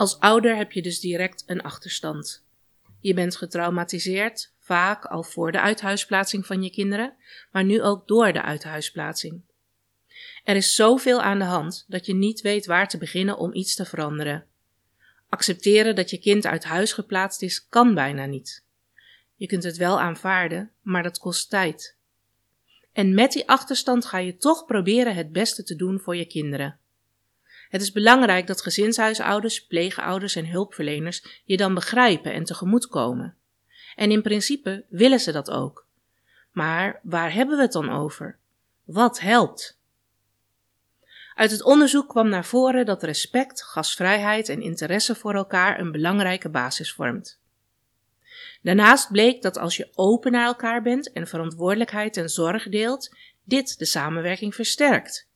Als 0.05 0.19
ouder 0.19 0.57
heb 0.57 0.73
je 0.73 0.83
dus 0.83 1.01
direct 1.01 1.43
een 1.47 1.63
achterstand. 1.63 2.45
Je 3.01 3.15
bent 3.15 3.37
getraumatiseerd, 3.37 4.53
vaak 4.59 5.05
al 5.05 5.23
voor 5.23 5.53
de 5.53 5.61
uithuisplaatsing 5.61 6.47
van 6.47 6.63
je 6.63 6.71
kinderen, 6.71 7.15
maar 7.53 7.65
nu 7.65 7.83
ook 7.83 8.09
door 8.09 8.33
de 8.33 8.43
uithuisplaatsing. 8.43 9.41
Er 10.43 10.57
is 10.57 10.75
zoveel 10.75 11.23
aan 11.23 11.39
de 11.39 11.45
hand 11.45 11.85
dat 11.89 12.07
je 12.07 12.15
niet 12.15 12.41
weet 12.41 12.67
waar 12.67 12.89
te 12.89 12.99
beginnen 12.99 13.39
om 13.39 13.55
iets 13.55 13.75
te 13.75 13.85
veranderen. 13.85 14.47
Accepteren 15.29 15.95
dat 15.95 16.11
je 16.11 16.19
kind 16.19 16.47
uit 16.47 16.65
huis 16.65 16.93
geplaatst 16.93 17.43
is, 17.43 17.69
kan 17.69 17.95
bijna 17.95 18.27
niet. 18.27 18.65
Je 19.35 19.47
kunt 19.47 19.65
het 19.65 19.77
wel 19.77 20.01
aanvaarden, 20.01 20.71
maar 20.83 21.03
dat 21.03 21.19
kost 21.19 21.51
tijd. 21.51 21.97
En 22.93 23.15
met 23.15 23.33
die 23.33 23.49
achterstand 23.49 24.05
ga 24.05 24.19
je 24.19 24.37
toch 24.37 24.65
proberen 24.65 25.15
het 25.15 25.33
beste 25.33 25.63
te 25.63 25.77
doen 25.77 26.01
voor 26.01 26.17
je 26.17 26.27
kinderen. 26.27 26.79
Het 27.75 27.83
is 27.83 27.93
belangrijk 27.93 28.47
dat 28.47 28.63
gezinshuisouders, 28.63 29.67
pleegouders 29.67 30.37
en 30.37 30.47
hulpverleners 30.47 31.43
je 31.45 31.57
dan 31.57 31.75
begrijpen 31.75 32.33
en 32.33 32.45
tegemoetkomen. 32.45 33.37
En 33.97 34.11
in 34.11 34.23
principe 34.23 34.85
willen 34.89 35.21
ze 35.21 35.33
dat 35.33 35.51
ook. 35.51 35.87
Maar 36.53 37.01
waar 37.03 37.33
hebben 37.33 37.57
we 37.57 37.63
het 37.63 37.73
dan 37.73 37.91
over? 37.91 38.39
Wat 38.85 39.21
helpt? 39.21 39.79
Uit 41.35 41.51
het 41.51 41.63
onderzoek 41.63 42.09
kwam 42.09 42.29
naar 42.29 42.45
voren 42.45 42.87
dat 42.87 43.03
respect, 43.03 43.63
gastvrijheid 43.63 44.49
en 44.49 44.63
interesse 44.63 45.15
voor 45.15 45.35
elkaar 45.35 45.81
een 45.81 45.93
belangrijke 45.93 46.49
basis 46.49 46.93
vormt. 46.93 47.41
Daarnaast 48.63 49.11
bleek 49.11 49.43
dat 49.43 49.59
als 49.59 49.77
je 49.77 49.91
open 49.95 50.33
naar 50.33 50.47
elkaar 50.47 50.83
bent 50.83 51.13
en 51.13 51.27
verantwoordelijkheid 51.27 52.17
en 52.17 52.29
zorg 52.29 52.69
deelt, 52.69 53.17
dit 53.45 53.79
de 53.79 53.85
samenwerking 53.85 54.55
versterkt. 54.55 55.33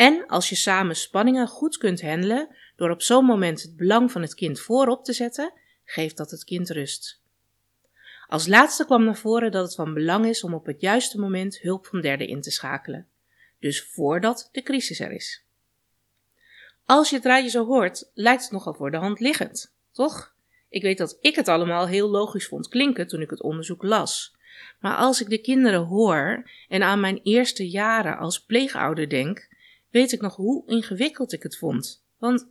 En 0.00 0.26
als 0.26 0.48
je 0.48 0.54
samen 0.54 0.96
spanningen 0.96 1.46
goed 1.46 1.76
kunt 1.76 2.02
handelen 2.02 2.56
door 2.76 2.90
op 2.90 3.02
zo'n 3.02 3.24
moment 3.24 3.62
het 3.62 3.76
belang 3.76 4.12
van 4.12 4.22
het 4.22 4.34
kind 4.34 4.60
voorop 4.60 5.04
te 5.04 5.12
zetten, 5.12 5.52
geeft 5.84 6.16
dat 6.16 6.30
het 6.30 6.44
kind 6.44 6.70
rust. 6.70 7.22
Als 8.26 8.46
laatste 8.46 8.84
kwam 8.84 9.04
naar 9.04 9.16
voren 9.16 9.52
dat 9.52 9.64
het 9.64 9.74
van 9.74 9.94
belang 9.94 10.26
is 10.26 10.44
om 10.44 10.54
op 10.54 10.66
het 10.66 10.80
juiste 10.80 11.18
moment 11.18 11.58
hulp 11.58 11.86
van 11.86 12.00
derden 12.00 12.28
in 12.28 12.40
te 12.40 12.50
schakelen, 12.50 13.08
dus 13.58 13.82
voordat 13.82 14.48
de 14.52 14.62
crisis 14.62 15.00
er 15.00 15.12
is. 15.12 15.44
Als 16.84 17.10
je 17.10 17.16
het 17.16 17.24
rijtje 17.24 17.50
zo 17.50 17.66
hoort, 17.66 18.10
lijkt 18.14 18.42
het 18.42 18.52
nogal 18.52 18.74
voor 18.74 18.90
de 18.90 18.96
hand 18.96 19.20
liggend, 19.20 19.74
toch? 19.92 20.34
Ik 20.68 20.82
weet 20.82 20.98
dat 20.98 21.18
ik 21.20 21.34
het 21.34 21.48
allemaal 21.48 21.86
heel 21.86 22.08
logisch 22.08 22.46
vond 22.48 22.68
klinken 22.68 23.06
toen 23.06 23.20
ik 23.20 23.30
het 23.30 23.42
onderzoek 23.42 23.82
las. 23.82 24.36
Maar 24.78 24.96
als 24.96 25.20
ik 25.20 25.28
de 25.28 25.40
kinderen 25.40 25.84
hoor 25.84 26.50
en 26.68 26.82
aan 26.82 27.00
mijn 27.00 27.20
eerste 27.22 27.68
jaren 27.68 28.18
als 28.18 28.44
pleegouder 28.44 29.08
denk, 29.08 29.48
weet 29.90 30.12
ik 30.12 30.20
nog 30.20 30.36
hoe 30.36 30.66
ingewikkeld 30.66 31.32
ik 31.32 31.42
het 31.42 31.58
vond. 31.58 32.04
Want 32.18 32.48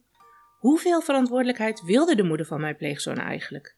hoeveel 0.58 1.02
verantwoordelijkheid 1.02 1.82
wilde 1.82 2.16
de 2.16 2.24
moeder 2.24 2.46
van 2.46 2.62
mijn 2.62 2.78
pleegzoon 2.78 3.18
eigenlijk? 3.18 3.78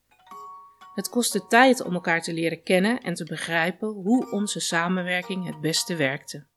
Het 0.94 1.10
kostte 1.10 1.48
tijd 1.48 1.82
om 1.82 1.94
elkaar 1.94 2.22
te 2.22 2.34
leren 2.34 2.64
kennen 2.64 3.00
en 3.00 3.14
te 3.14 3.24
begrijpen 3.24 3.88
hoe 3.88 4.32
onze 4.32 4.60
samenwerking 4.60 5.46
het 5.46 5.62
beste 5.62 5.96
werkte. 5.96 6.48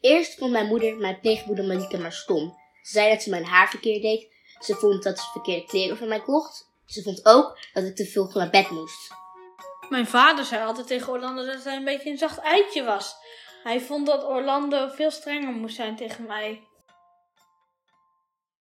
Eerst 0.00 0.38
vond 0.38 0.52
mijn 0.52 0.66
moeder 0.66 0.96
mijn 0.96 1.20
pleegmoeder 1.20 1.64
Malika 1.64 1.98
maar 1.98 2.12
stom. 2.12 2.54
Ze 2.82 2.92
zei 2.92 3.10
dat 3.10 3.22
ze 3.22 3.30
mijn 3.30 3.44
haar 3.44 3.68
verkeerd 3.68 4.02
deed. 4.02 4.34
Ze 4.58 4.74
vond 4.74 5.02
dat 5.02 5.18
ze 5.18 5.30
verkeerde 5.32 5.66
kleren 5.66 5.96
voor 5.96 6.08
mij 6.08 6.20
kocht. 6.20 6.70
Ze 6.84 7.02
vond 7.02 7.24
ook 7.24 7.58
dat 7.72 7.84
ik 7.84 7.96
te 7.96 8.04
veel 8.04 8.30
van 8.30 8.38
mijn 8.38 8.50
bed 8.50 8.70
moest. 8.70 9.14
Mijn 9.88 10.06
vader 10.06 10.44
zei 10.44 10.64
altijd 10.64 10.86
tegen 10.86 11.12
Orlando 11.12 11.44
dat 11.44 11.64
hij 11.64 11.76
een 11.76 11.84
beetje 11.84 12.10
een 12.10 12.18
zacht 12.18 12.38
eitje 12.38 12.84
was. 12.84 13.14
Hij 13.66 13.80
vond 13.80 14.06
dat 14.06 14.24
Orlando 14.24 14.88
veel 14.88 15.10
strenger 15.10 15.52
moest 15.52 15.76
zijn 15.76 15.96
tegen 15.96 16.26
mij. 16.26 16.62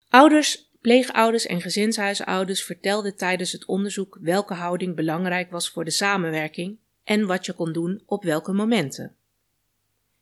Ouders, 0.09 0.69
pleegouders 0.81 1.45
en 1.45 1.61
gezinshuisouders 1.61 2.63
vertelden 2.63 3.15
tijdens 3.15 3.51
het 3.51 3.65
onderzoek 3.65 4.17
welke 4.21 4.53
houding 4.53 4.95
belangrijk 4.95 5.51
was 5.51 5.69
voor 5.69 5.83
de 5.83 5.91
samenwerking 5.91 6.77
en 7.03 7.25
wat 7.25 7.45
je 7.45 7.53
kon 7.53 7.73
doen 7.73 8.03
op 8.05 8.23
welke 8.23 8.53
momenten. 8.53 9.15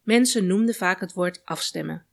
Mensen 0.01 0.47
noemden 0.47 0.75
vaak 0.75 0.99
het 0.99 1.13
woord 1.13 1.41
afstemmen. 1.45 2.05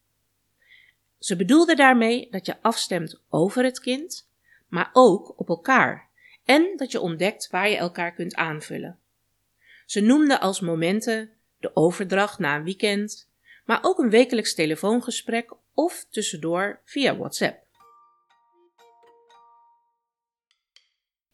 Ze 1.19 1.37
bedoelden 1.37 1.77
daarmee 1.77 2.29
dat 2.31 2.47
je 2.47 2.63
afstemt 2.63 3.21
over 3.29 3.65
het 3.65 3.81
kind, 3.81 4.29
maar 4.69 4.91
ook 4.93 5.39
op 5.39 5.49
elkaar 5.49 6.09
en 6.45 6.73
dat 6.77 6.93
je 6.93 7.01
ontdekt 7.01 7.51
waar 7.51 7.69
je 7.69 7.77
elkaar 7.77 8.13
kunt 8.13 8.35
aanvullen. 8.35 8.99
Ze 9.87 10.01
noemden 10.01 10.41
als 10.41 10.61
momenten 10.61 11.31
de 11.61 11.77
overdracht 11.77 12.39
na 12.39 12.57
een 12.57 12.65
weekend, 12.65 13.29
maar 13.65 13.79
ook 13.83 13.99
een 13.99 14.11
wekelijks 14.11 14.55
telefoongesprek 14.55 15.55
of 15.75 16.07
tussendoor 16.11 16.81
via 16.85 17.17
WhatsApp. 17.17 17.69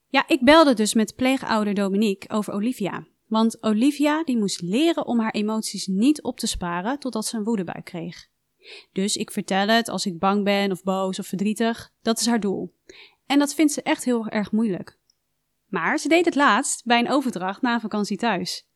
Ja, 0.09 0.25
ik 0.29 0.45
belde 0.45 0.75
dus 0.75 0.95
met 0.95 1.15
pleegouder 1.15 1.75
Dominique 1.75 2.35
over 2.35 2.53
Olivia. 2.53 3.07
Want 3.27 3.63
Olivia 3.63 4.25
die 4.25 4.39
moest 4.39 4.61
leren 4.61 5.07
om 5.07 5.21
haar 5.21 5.33
emoties 5.33 5.87
niet 5.87 6.23
op 6.23 6.39
te 6.39 6.47
sparen 6.47 6.99
totdat 6.99 7.27
ze 7.27 7.37
een 7.37 7.45
woedebuik 7.45 7.85
kreeg. 7.85 8.29
Dus 8.93 9.17
ik 9.17 9.31
vertel 9.31 9.69
het 9.69 9.89
als 9.89 10.07
ik 10.07 10.19
bang 10.19 10.45
ben 10.45 10.71
of 10.71 10.83
boos 10.83 11.19
of 11.19 11.27
verdrietig. 11.27 11.93
Dat 12.03 12.21
is 12.21 12.27
haar 12.27 12.41
doel. 12.41 12.75
En 13.27 13.39
dat 13.39 13.55
vindt 13.55 13.73
ze 13.73 13.83
echt 13.83 14.05
heel 14.05 14.29
erg 14.29 14.53
moeilijk. 14.53 14.99
Maar 15.67 15.99
ze 15.99 16.09
deed 16.09 16.25
het 16.25 16.35
laatst 16.35 16.85
bij 16.85 16.99
een 16.99 17.11
overdracht 17.11 17.63
na 17.63 17.81
vakantie 17.81 18.17
thuis. 18.17 18.67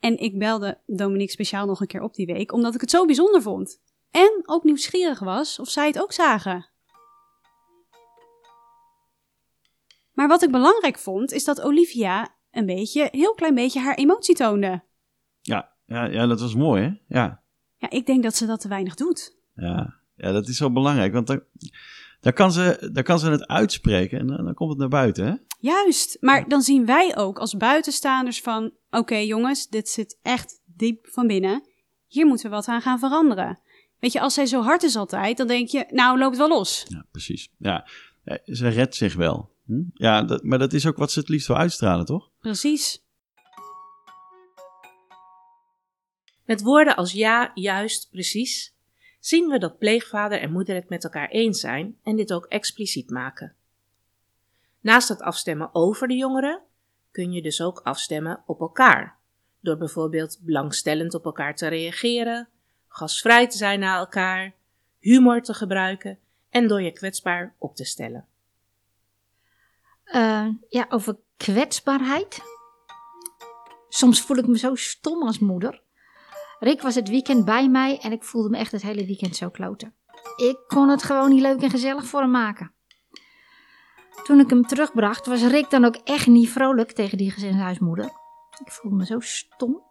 En 0.00 0.18
ik 0.18 0.38
belde 0.38 0.80
Dominique 0.86 1.32
speciaal 1.32 1.66
nog 1.66 1.80
een 1.80 1.86
keer 1.86 2.02
op 2.02 2.14
die 2.14 2.26
week, 2.26 2.52
omdat 2.52 2.74
ik 2.74 2.80
het 2.80 2.90
zo 2.90 3.04
bijzonder 3.04 3.42
vond. 3.42 3.80
En 4.10 4.42
ook 4.44 4.64
nieuwsgierig 4.64 5.18
was 5.18 5.58
of 5.58 5.68
zij 5.68 5.86
het 5.86 6.02
ook 6.02 6.12
zagen. 6.12 6.68
Maar 10.12 10.28
wat 10.28 10.42
ik 10.42 10.50
belangrijk 10.50 10.98
vond, 10.98 11.32
is 11.32 11.44
dat 11.44 11.60
Olivia 11.60 12.34
een 12.50 12.66
beetje, 12.66 13.08
heel 13.10 13.34
klein 13.34 13.54
beetje 13.54 13.80
haar 13.80 13.94
emotie 13.94 14.34
toonde. 14.34 14.82
Ja, 15.40 15.72
ja, 15.86 16.04
ja, 16.04 16.26
dat 16.26 16.40
was 16.40 16.54
mooi, 16.54 16.82
hè? 16.82 17.20
Ja, 17.20 17.42
Ja, 17.76 17.90
ik 17.90 18.06
denk 18.06 18.22
dat 18.22 18.34
ze 18.36 18.46
dat 18.46 18.60
te 18.60 18.68
weinig 18.68 18.94
doet. 18.94 19.36
ja, 19.54 19.94
ja 20.14 20.32
dat 20.32 20.48
is 20.48 20.58
wel 20.58 20.72
belangrijk, 20.72 21.12
want 21.12 21.26
dan, 21.26 21.42
dan, 22.20 22.32
kan, 22.32 22.52
ze, 22.52 22.90
dan 22.92 23.02
kan 23.02 23.18
ze 23.18 23.30
het 23.30 23.46
uitspreken 23.46 24.18
en 24.18 24.26
dan, 24.26 24.44
dan 24.44 24.54
komt 24.54 24.70
het 24.70 24.78
naar 24.78 24.88
buiten, 24.88 25.26
hè? 25.26 25.34
Juist, 25.58 26.16
maar 26.20 26.48
dan 26.48 26.62
zien 26.62 26.86
wij 26.86 27.16
ook 27.16 27.38
als 27.38 27.56
buitenstaanders 27.56 28.40
van, 28.40 28.72
oké 28.90 29.16
jongens, 29.16 29.68
dit 29.68 29.88
zit 29.88 30.18
echt 30.22 30.60
diep 30.64 31.06
van 31.06 31.26
binnen. 31.26 31.68
Hier 32.06 32.26
moeten 32.26 32.50
we 32.50 32.56
wat 32.56 32.68
aan 32.68 32.82
gaan 32.82 32.98
veranderen. 32.98 33.60
Weet 33.98 34.12
je, 34.12 34.20
als 34.20 34.34
zij 34.34 34.46
zo 34.46 34.62
hard 34.62 34.82
is 34.82 34.96
altijd, 34.96 35.36
dan 35.36 35.46
denk 35.46 35.68
je, 35.68 35.86
nou 35.90 36.18
loopt 36.18 36.36
wel 36.36 36.48
los. 36.48 36.84
Ja, 36.88 37.06
precies. 37.10 37.48
Ja, 37.58 37.88
eh, 38.24 38.36
ze 38.44 38.68
redt 38.68 38.94
zich 38.94 39.14
wel. 39.14 39.50
Hm? 39.66 39.82
Ja, 39.94 40.22
dat, 40.22 40.42
maar 40.42 40.58
dat 40.58 40.72
is 40.72 40.86
ook 40.86 40.96
wat 40.96 41.12
ze 41.12 41.18
het 41.18 41.28
liefst 41.28 41.46
wil 41.46 41.56
uitstralen, 41.56 42.04
toch? 42.04 42.30
Precies. 42.40 43.04
Met 46.44 46.62
woorden 46.62 46.96
als 46.96 47.12
ja, 47.12 47.50
juist, 47.54 48.08
precies, 48.10 48.74
zien 49.20 49.48
we 49.48 49.58
dat 49.58 49.78
pleegvader 49.78 50.40
en 50.40 50.52
moeder 50.52 50.74
het 50.74 50.88
met 50.88 51.04
elkaar 51.04 51.28
eens 51.28 51.60
zijn 51.60 51.98
en 52.02 52.16
dit 52.16 52.32
ook 52.32 52.46
expliciet 52.46 53.10
maken. 53.10 53.54
Naast 54.80 55.08
het 55.08 55.20
afstemmen 55.20 55.74
over 55.74 56.08
de 56.08 56.14
jongeren 56.14 56.62
kun 57.10 57.32
je 57.32 57.42
dus 57.42 57.60
ook 57.62 57.80
afstemmen 57.80 58.42
op 58.46 58.60
elkaar, 58.60 59.18
door 59.60 59.76
bijvoorbeeld 59.76 60.38
belangstellend 60.40 61.14
op 61.14 61.24
elkaar 61.24 61.54
te 61.54 61.68
reageren, 61.68 62.48
gasvrij 62.88 63.48
te 63.48 63.56
zijn 63.56 63.80
naar 63.80 63.98
elkaar, 63.98 64.54
humor 64.98 65.42
te 65.42 65.54
gebruiken 65.54 66.18
en 66.50 66.68
door 66.68 66.82
je 66.82 66.92
kwetsbaar 66.92 67.54
op 67.58 67.76
te 67.76 67.84
stellen. 67.84 68.26
Eh, 70.04 70.48
ja, 70.68 70.86
over 70.88 71.16
kwetsbaarheid. 71.36 72.42
Soms 73.88 74.20
voel 74.22 74.36
ik 74.36 74.46
me 74.46 74.58
zo 74.58 74.74
stom 74.74 75.22
als 75.22 75.38
moeder. 75.38 75.82
Rick 76.60 76.82
was 76.82 76.94
het 76.94 77.08
weekend 77.08 77.44
bij 77.44 77.68
mij 77.68 77.98
en 77.98 78.12
ik 78.12 78.22
voelde 78.22 78.48
me 78.48 78.56
echt 78.56 78.72
het 78.72 78.82
hele 78.82 79.06
weekend 79.06 79.36
zo 79.36 79.50
kloten. 79.50 79.94
Ik 80.36 80.58
kon 80.66 80.88
het 80.88 81.02
gewoon 81.02 81.30
niet 81.30 81.40
leuk 81.40 81.62
en 81.62 81.70
gezellig 81.70 82.04
voor 82.04 82.20
hem 82.20 82.30
maken. 82.30 82.72
Toen 84.24 84.40
ik 84.40 84.50
hem 84.50 84.66
terugbracht, 84.66 85.26
was 85.26 85.42
Rick 85.42 85.70
dan 85.70 85.84
ook 85.84 85.96
echt 85.96 86.26
niet 86.26 86.50
vrolijk 86.50 86.92
tegen 86.92 87.18
die 87.18 87.30
gezinshuismoeder. 87.30 88.04
Ik 88.64 88.72
voelde 88.72 88.96
me 88.96 89.04
zo 89.04 89.20
stom. 89.20 89.82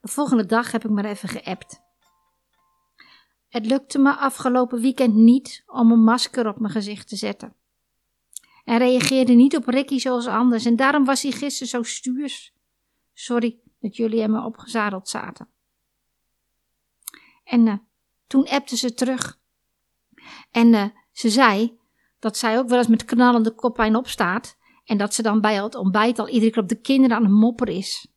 De 0.00 0.08
volgende 0.08 0.46
dag 0.46 0.72
heb 0.72 0.84
ik 0.84 0.90
maar 0.90 1.04
even 1.04 1.28
geappt. 1.28 1.80
Het 3.48 3.66
lukte 3.66 3.98
me 3.98 4.16
afgelopen 4.16 4.80
weekend 4.80 5.14
niet 5.14 5.62
om 5.66 5.92
een 5.92 6.04
masker 6.04 6.48
op 6.48 6.60
mijn 6.60 6.72
gezicht 6.72 7.08
te 7.08 7.16
zetten. 7.16 7.54
Hij 8.64 8.78
reageerde 8.78 9.32
niet 9.32 9.56
op 9.56 9.66
Ricky 9.68 9.98
zoals 9.98 10.26
anders 10.26 10.64
en 10.64 10.76
daarom 10.76 11.04
was 11.04 11.22
hij 11.22 11.32
gisteren 11.32 11.68
zo 11.68 11.82
stuurs. 11.82 12.54
Sorry 13.12 13.58
dat 13.80 13.96
jullie 13.96 14.20
hem 14.20 14.36
opgezadeld 14.36 15.08
zaten. 15.08 15.51
En 17.52 17.68
eh, 17.68 17.74
toen 18.26 18.48
appte 18.48 18.76
ze 18.76 18.94
terug. 18.94 19.40
En 20.50 20.74
eh, 20.74 20.84
ze 21.12 21.30
zei 21.30 21.78
dat 22.18 22.36
zij 22.36 22.58
ook 22.58 22.68
wel 22.68 22.78
eens 22.78 22.86
met 22.86 23.04
knallende 23.04 23.54
koppijn 23.54 23.96
opstaat 23.96 24.56
en 24.84 24.98
dat 24.98 25.14
ze 25.14 25.22
dan 25.22 25.40
bij 25.40 25.54
het 25.54 25.74
ontbijt 25.74 26.18
al 26.18 26.28
iedere 26.28 26.50
keer 26.52 26.62
op 26.62 26.68
de 26.68 26.80
kinderen 26.80 27.16
aan 27.16 27.22
het 27.22 27.32
mopperen 27.32 27.74
is. 27.74 28.08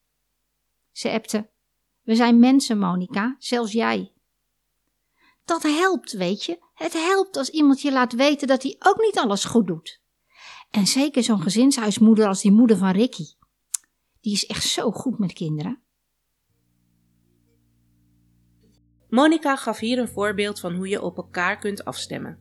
Ze 0.91 1.11
appte, 1.11 1.49
we 2.01 2.15
zijn 2.15 2.39
mensen, 2.39 2.77
Monica, 2.77 3.35
zelfs 3.39 3.71
jij. 3.71 4.13
Dat 5.45 5.63
helpt, 5.63 6.11
weet 6.11 6.43
je. 6.43 6.63
Het 6.73 6.93
helpt 6.93 7.37
als 7.37 7.49
iemand 7.49 7.81
je 7.81 7.91
laat 7.91 8.13
weten 8.13 8.47
dat 8.47 8.63
hij 8.63 8.75
ook 8.79 9.01
niet 9.01 9.17
alles 9.17 9.43
goed 9.43 9.67
doet. 9.67 10.01
En 10.69 10.87
zeker 10.87 11.23
zo'n 11.23 11.41
gezinshuismoeder 11.41 12.27
als 12.27 12.41
die 12.41 12.51
moeder 12.51 12.77
van 12.77 12.91
Ricky. 12.91 13.25
Die 14.21 14.33
is 14.33 14.45
echt 14.45 14.63
zo 14.63 14.91
goed 14.91 15.19
met 15.19 15.33
kinderen. 15.33 15.84
Monica 19.15 19.55
gaf 19.55 19.79
hier 19.79 19.97
een 19.97 20.07
voorbeeld 20.07 20.59
van 20.59 20.75
hoe 20.75 20.87
je 20.87 21.01
op 21.01 21.17
elkaar 21.17 21.57
kunt 21.57 21.85
afstemmen. 21.85 22.37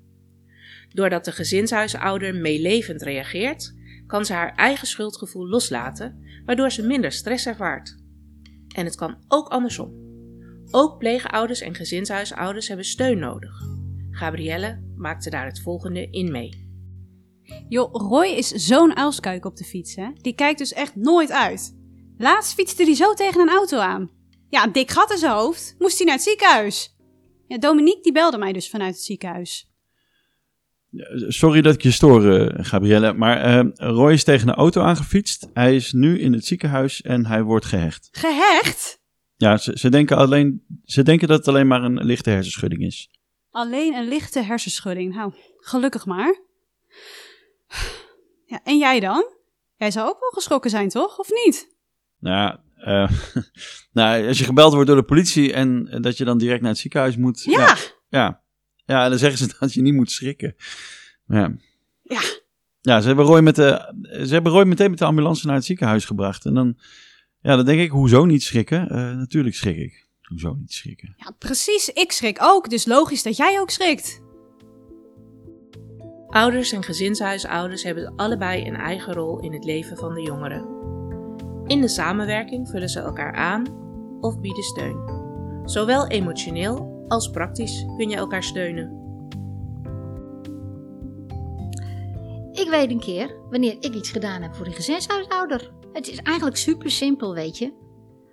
Doordat 0.89 1.25
de 1.25 1.33
gezinshuisouder 1.33 2.35
meelevend 2.35 3.03
reageert, 3.03 3.75
kan 4.07 4.25
ze 4.25 4.33
haar 4.33 4.55
eigen 4.55 4.87
schuldgevoel 4.87 5.49
loslaten, 5.49 6.25
waardoor 6.45 6.71
ze 6.71 6.87
minder 6.87 7.13
stress 7.13 7.47
ervaart. 7.47 7.97
En 8.75 8.85
het 8.85 8.97
kan 8.97 9.17
ook 9.29 9.49
andersom. 9.49 10.03
Ook 10.71 10.99
pleegouders 10.99 11.61
en 11.61 11.75
gezinshuisouders 11.75 12.69
hebben 12.69 12.87
steun 12.87 13.19
nodig. 13.19 13.63
Gabrielle 14.11 14.83
maakte 14.97 15.31
daar 15.31 15.47
het 15.47 15.63
volgende 15.63 16.11
in 16.11 16.31
mee. 16.31 16.73
Joh, 17.69 17.93
Roy 17.93 18.27
is 18.27 18.49
zo'n 18.49 18.97
uilskuik 18.97 19.45
op 19.45 19.57
de 19.57 19.65
fiets, 19.65 19.95
hè? 19.95 20.11
Die 20.15 20.35
kijkt 20.35 20.59
dus 20.59 20.73
echt 20.73 20.97
nooit 20.97 21.33
uit. 21.33 21.77
Laatst 22.19 22.55
fietste 22.55 22.85
hij 22.85 22.95
zo 22.95 23.15
tegen 23.15 23.41
een 23.41 23.57
auto 23.57 23.79
aan. 23.79 24.11
Ja, 24.55 24.65
een 24.65 24.73
dik 24.73 24.91
gat 24.91 25.11
in 25.11 25.19
zijn 25.19 25.33
hoofd. 25.33 25.75
Moest 25.79 25.97
hij 25.97 26.07
naar 26.07 26.15
het 26.15 26.25
ziekenhuis. 26.25 26.97
Ja, 27.47 27.59
Dominique 27.59 28.03
die 28.03 28.13
belde 28.13 28.39
mij 28.39 28.53
dus 28.53 28.71
vanuit 28.71 28.95
het 28.95 29.03
ziekenhuis. 29.03 29.71
Sorry 31.29 31.61
dat 31.61 31.75
ik 31.75 31.83
je 31.83 31.91
stoor, 31.91 32.33
eh, 32.33 32.65
Gabrielle, 32.65 33.13
maar 33.13 33.41
eh, 33.41 33.65
Roy 33.75 34.13
is 34.13 34.25
tegen 34.25 34.49
een 34.49 34.55
auto 34.55 34.83
aangefietst. 34.83 35.49
Hij 35.53 35.75
is 35.75 35.93
nu 35.93 36.21
in 36.21 36.33
het 36.33 36.45
ziekenhuis 36.45 37.03
en 37.03 37.27
hij 37.27 37.43
wordt 37.43 37.65
gehecht. 37.65 38.09
Gehecht? 38.13 39.01
Ja, 39.37 39.57
ze, 39.57 39.79
ze, 39.79 39.89
denken 39.89 40.17
alleen, 40.17 40.65
ze 40.85 41.03
denken 41.03 41.29
dat 41.29 41.39
het 41.39 41.49
alleen 41.49 41.67
maar 41.67 41.83
een 41.83 42.05
lichte 42.05 42.31
hersenschudding 42.31 42.83
is. 42.83 43.11
Alleen 43.51 43.95
een 43.95 44.09
lichte 44.09 44.41
hersenschudding. 44.41 45.15
Nou, 45.15 45.33
gelukkig 45.59 46.07
maar. 46.07 46.41
Ja, 48.47 48.61
en 48.65 48.79
jij 48.79 49.01
dan? 49.01 49.25
Jij 49.77 49.91
zou 49.91 50.09
ook 50.09 50.21
wel 50.21 50.31
geschrokken 50.31 50.71
zijn, 50.71 50.89
toch? 50.89 51.19
Of 51.19 51.29
niet? 51.45 51.73
Nou, 52.19 52.59
uh, 52.85 53.11
nou, 53.93 54.27
als 54.27 54.39
je 54.39 54.45
gebeld 54.45 54.73
wordt 54.73 54.89
door 54.89 54.97
de 54.97 55.05
politie 55.05 55.53
en 55.53 55.99
dat 56.01 56.17
je 56.17 56.25
dan 56.25 56.39
direct 56.39 56.61
naar 56.61 56.71
het 56.71 56.79
ziekenhuis 56.79 57.17
moet. 57.17 57.43
Ja. 57.43 57.61
Ja, 57.61 57.77
ja, 58.09 58.43
ja 58.85 59.05
en 59.05 59.11
dan 59.11 59.19
zeggen 59.19 59.39
ze 59.39 59.55
dat 59.61 59.73
je 59.73 59.83
niet 59.83 59.95
moet 59.95 60.11
schrikken. 60.11 60.55
Ja. 61.27 61.55
Ja. 62.03 62.21
Ja, 62.81 63.01
ze 63.01 63.07
hebben, 63.07 63.25
Roy 63.25 63.41
met 63.41 63.57
de, 63.57 63.95
ze 64.27 64.33
hebben 64.33 64.53
Roy 64.53 64.65
meteen 64.65 64.91
met 64.91 64.99
de 64.99 65.05
ambulance 65.05 65.47
naar 65.47 65.55
het 65.55 65.65
ziekenhuis 65.65 66.05
gebracht. 66.05 66.45
En 66.45 66.55
dan, 66.55 66.79
ja, 67.41 67.57
dan 67.57 67.65
denk 67.65 67.81
ik, 67.81 67.91
hoezo 67.91 68.25
niet 68.25 68.43
schrikken? 68.43 68.83
Uh, 68.83 69.17
natuurlijk 69.17 69.55
schrik 69.55 69.77
ik. 69.77 70.09
Hoezo 70.23 70.55
niet 70.55 70.73
schrikken? 70.73 71.15
Ja, 71.17 71.31
precies. 71.39 71.89
Ik 71.89 72.13
schrik 72.13 72.39
ook, 72.41 72.71
dus 72.71 72.87
logisch 72.87 73.23
dat 73.23 73.37
jij 73.37 73.61
ook 73.61 73.71
schrikt. 73.71 74.23
Ouders 76.27 76.73
en 76.73 76.83
gezinshuisouders 76.83 77.83
hebben 77.83 78.13
allebei 78.17 78.67
een 78.67 78.77
eigen 78.77 79.13
rol 79.13 79.41
in 79.41 79.53
het 79.53 79.65
leven 79.65 79.97
van 79.97 80.15
de 80.15 80.23
jongeren. 80.23 80.84
In 81.67 81.81
de 81.81 81.89
samenwerking 81.89 82.69
vullen 82.69 82.89
ze 82.89 83.01
elkaar 83.01 83.35
aan 83.35 83.83
of 84.21 84.41
bieden 84.41 84.63
steun. 84.63 85.23
Zowel 85.65 86.07
emotioneel 86.07 87.05
als 87.09 87.31
praktisch 87.31 87.85
kun 87.97 88.09
je 88.09 88.17
elkaar 88.17 88.43
steunen. 88.43 89.03
Ik 92.53 92.69
weet 92.69 92.91
een 92.91 93.01
keer 93.01 93.37
wanneer 93.51 93.77
ik 93.81 93.95
iets 93.95 94.11
gedaan 94.11 94.43
heb 94.43 94.55
voor 94.55 94.65
die 94.65 94.75
gezinshuisouder. 94.75 95.73
Het 95.93 96.09
is 96.09 96.19
eigenlijk 96.19 96.57
super 96.57 96.91
simpel, 96.91 97.35
weet 97.35 97.59
je. 97.59 97.73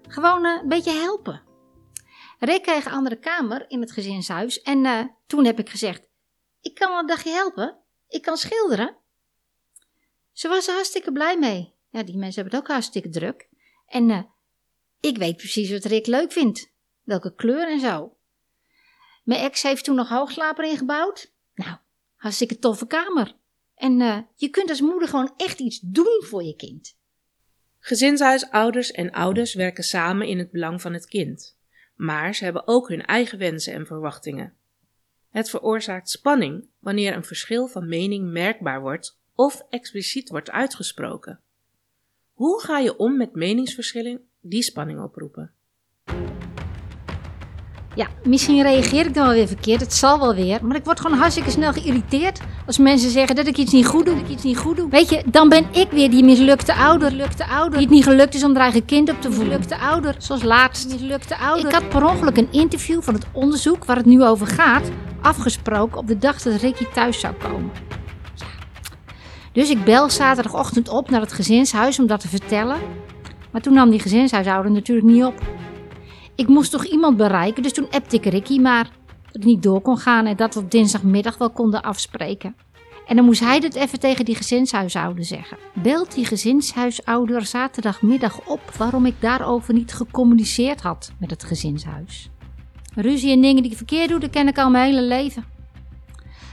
Gewoon 0.07 0.45
eh, 0.45 0.59
een 0.61 0.67
beetje 0.67 0.91
helpen. 0.91 1.41
Rick 2.39 2.63
kreeg 2.63 2.85
een 2.85 2.91
andere 2.91 3.19
kamer 3.19 3.65
in 3.67 3.81
het 3.81 3.91
gezinshuis 3.91 4.61
en 4.61 4.85
eh, 4.85 5.05
toen 5.27 5.45
heb 5.45 5.59
ik 5.59 5.69
gezegd: 5.69 6.07
Ik 6.61 6.75
kan 6.75 6.89
wel 6.89 6.99
een 6.99 7.05
dagje 7.05 7.31
helpen. 7.31 7.77
Ik 8.07 8.21
kan 8.21 8.37
schilderen. 8.37 8.97
Ze 10.31 10.47
was 10.47 10.67
er 10.67 10.73
hartstikke 10.73 11.11
blij 11.11 11.37
mee. 11.37 11.79
Ja, 11.91 12.03
die 12.03 12.17
mensen 12.17 12.41
hebben 12.41 12.59
het 12.59 12.67
ook 12.67 12.73
hartstikke 12.73 13.09
druk. 13.09 13.49
En 13.87 14.09
eh, 14.09 14.23
ik 14.99 15.17
weet 15.17 15.37
precies 15.37 15.71
wat 15.71 15.85
Rick 15.85 16.07
leuk 16.07 16.31
vindt. 16.31 16.73
Welke 17.03 17.35
kleur 17.35 17.67
en 17.67 17.79
zo. 17.79 18.17
Mijn 19.23 19.41
ex 19.41 19.61
heeft 19.61 19.83
toen 19.83 19.95
nog 19.95 20.09
hoogslaper 20.09 20.65
ingebouwd. 20.65 21.33
Nou, 21.53 21.77
hartstikke 22.15 22.59
toffe 22.59 22.87
kamer. 22.87 23.35
En 23.75 24.01
eh, 24.01 24.19
je 24.35 24.49
kunt 24.49 24.69
als 24.69 24.81
moeder 24.81 25.07
gewoon 25.07 25.33
echt 25.37 25.59
iets 25.59 25.79
doen 25.79 26.23
voor 26.25 26.43
je 26.43 26.55
kind. 26.55 26.99
Gezinshuisouders 27.79 28.91
en 28.91 29.11
ouders 29.11 29.53
werken 29.53 29.83
samen 29.83 30.27
in 30.27 30.37
het 30.37 30.51
belang 30.51 30.81
van 30.81 30.93
het 30.93 31.05
kind. 31.05 31.57
Maar 31.95 32.35
ze 32.35 32.43
hebben 32.43 32.67
ook 32.67 32.87
hun 32.87 33.05
eigen 33.05 33.37
wensen 33.37 33.73
en 33.73 33.85
verwachtingen. 33.85 34.55
Het 35.29 35.49
veroorzaakt 35.49 36.09
spanning 36.09 36.69
wanneer 36.79 37.15
een 37.15 37.23
verschil 37.23 37.67
van 37.67 37.87
mening 37.87 38.31
merkbaar 38.31 38.81
wordt 38.81 39.19
of 39.35 39.65
expliciet 39.69 40.29
wordt 40.29 40.51
uitgesproken. 40.51 41.39
Hoe 42.41 42.61
ga 42.61 42.77
je 42.77 42.97
om 42.97 43.17
met 43.17 43.35
meningsverschillen 43.35 44.21
die 44.39 44.63
spanning 44.63 45.01
oproepen? 45.01 45.51
Ja, 47.95 48.07
misschien 48.23 48.61
reageer 48.61 49.05
ik 49.05 49.13
dan 49.13 49.25
wel 49.25 49.33
weer 49.33 49.47
verkeerd. 49.47 49.81
Het 49.81 49.93
zal 49.93 50.19
wel 50.19 50.35
weer. 50.35 50.65
Maar 50.65 50.75
ik 50.75 50.83
word 50.83 50.99
gewoon 50.99 51.17
hartstikke 51.17 51.49
snel 51.49 51.73
geïrriteerd 51.73 52.39
als 52.65 52.77
mensen 52.77 53.09
zeggen 53.09 53.35
dat 53.35 53.47
ik 53.47 53.57
iets 53.57 53.71
niet 53.71 53.85
goed 53.85 54.05
doe. 54.05 54.15
Dat 54.15 54.23
ik 54.23 54.29
iets 54.29 54.43
niet 54.43 54.57
goed 54.57 54.77
doe. 54.77 54.89
Weet 54.89 55.09
je, 55.09 55.23
dan 55.25 55.49
ben 55.49 55.65
ik 55.71 55.91
weer 55.91 56.09
die 56.09 56.23
mislukte 56.23 56.73
ouder. 56.73 57.11
Mislukte 57.11 57.45
ouder. 57.45 57.71
Die 57.71 57.87
het 57.87 57.89
niet 57.89 58.03
gelukt 58.03 58.33
is 58.33 58.43
om 58.43 58.53
haar 58.53 58.63
eigen 58.63 58.85
kind 58.85 59.09
op 59.09 59.21
te 59.21 59.31
voeden. 59.31 59.57
Mislukte 59.57 59.85
ouder. 59.85 60.15
Zoals 60.17 60.43
laatst. 60.43 60.91
Mislukte 60.91 61.37
ouder. 61.37 61.65
Ik 61.65 61.73
had 61.73 61.89
per 61.89 62.05
ongeluk 62.05 62.37
een 62.37 62.51
interview 62.51 63.01
van 63.01 63.13
het 63.13 63.25
onderzoek 63.31 63.85
waar 63.85 63.97
het 63.97 64.05
nu 64.05 64.23
over 64.23 64.47
gaat 64.47 64.89
afgesproken 65.21 65.97
op 65.97 66.07
de 66.07 66.17
dag 66.17 66.41
dat 66.41 66.61
Ricky 66.61 66.85
thuis 66.93 67.19
zou 67.19 67.33
komen. 67.33 67.71
Dus 69.51 69.69
ik 69.69 69.83
bel 69.83 70.09
zaterdagochtend 70.09 70.89
op 70.89 71.09
naar 71.09 71.21
het 71.21 71.33
gezinshuis 71.33 71.99
om 71.99 72.07
dat 72.07 72.19
te 72.19 72.27
vertellen. 72.27 72.77
Maar 73.51 73.61
toen 73.61 73.73
nam 73.73 73.89
die 73.89 73.99
gezinshuishouder 73.99 74.71
natuurlijk 74.71 75.07
niet 75.07 75.23
op. 75.23 75.41
Ik 76.35 76.47
moest 76.47 76.71
toch 76.71 76.85
iemand 76.85 77.17
bereiken, 77.17 77.63
dus 77.63 77.73
toen 77.73 77.89
appte 77.89 78.15
ik 78.15 78.25
Ricky 78.25 78.59
maar 78.59 78.83
dat 78.83 79.33
het 79.33 79.43
niet 79.43 79.63
door 79.63 79.81
kon 79.81 79.97
gaan 79.97 80.25
en 80.25 80.35
dat 80.35 80.53
we 80.53 80.59
op 80.59 80.71
dinsdagmiddag 80.71 81.37
wel 81.37 81.49
konden 81.49 81.81
afspreken. 81.81 82.55
En 83.07 83.15
dan 83.15 83.25
moest 83.25 83.39
hij 83.39 83.57
het 83.57 83.75
even 83.75 83.99
tegen 83.99 84.25
die 84.25 84.35
gezinshuisouder 84.35 85.25
zeggen. 85.25 85.57
Belt 85.73 86.15
die 86.15 86.25
gezinshuisouder 86.25 87.45
zaterdagmiddag 87.45 88.47
op 88.47 88.61
waarom 88.77 89.05
ik 89.05 89.15
daarover 89.19 89.73
niet 89.73 89.93
gecommuniceerd 89.93 90.81
had 90.81 91.11
met 91.19 91.29
het 91.29 91.43
gezinshuis. 91.43 92.29
Ruzie 92.95 93.31
en 93.31 93.41
dingen 93.41 93.61
die 93.61 93.71
ik 93.71 93.77
verkeerd 93.77 94.09
doe, 94.09 94.19
dat 94.19 94.29
ken 94.29 94.47
ik 94.47 94.57
al 94.57 94.69
mijn 94.69 94.85
hele 94.85 95.01
leven. 95.01 95.50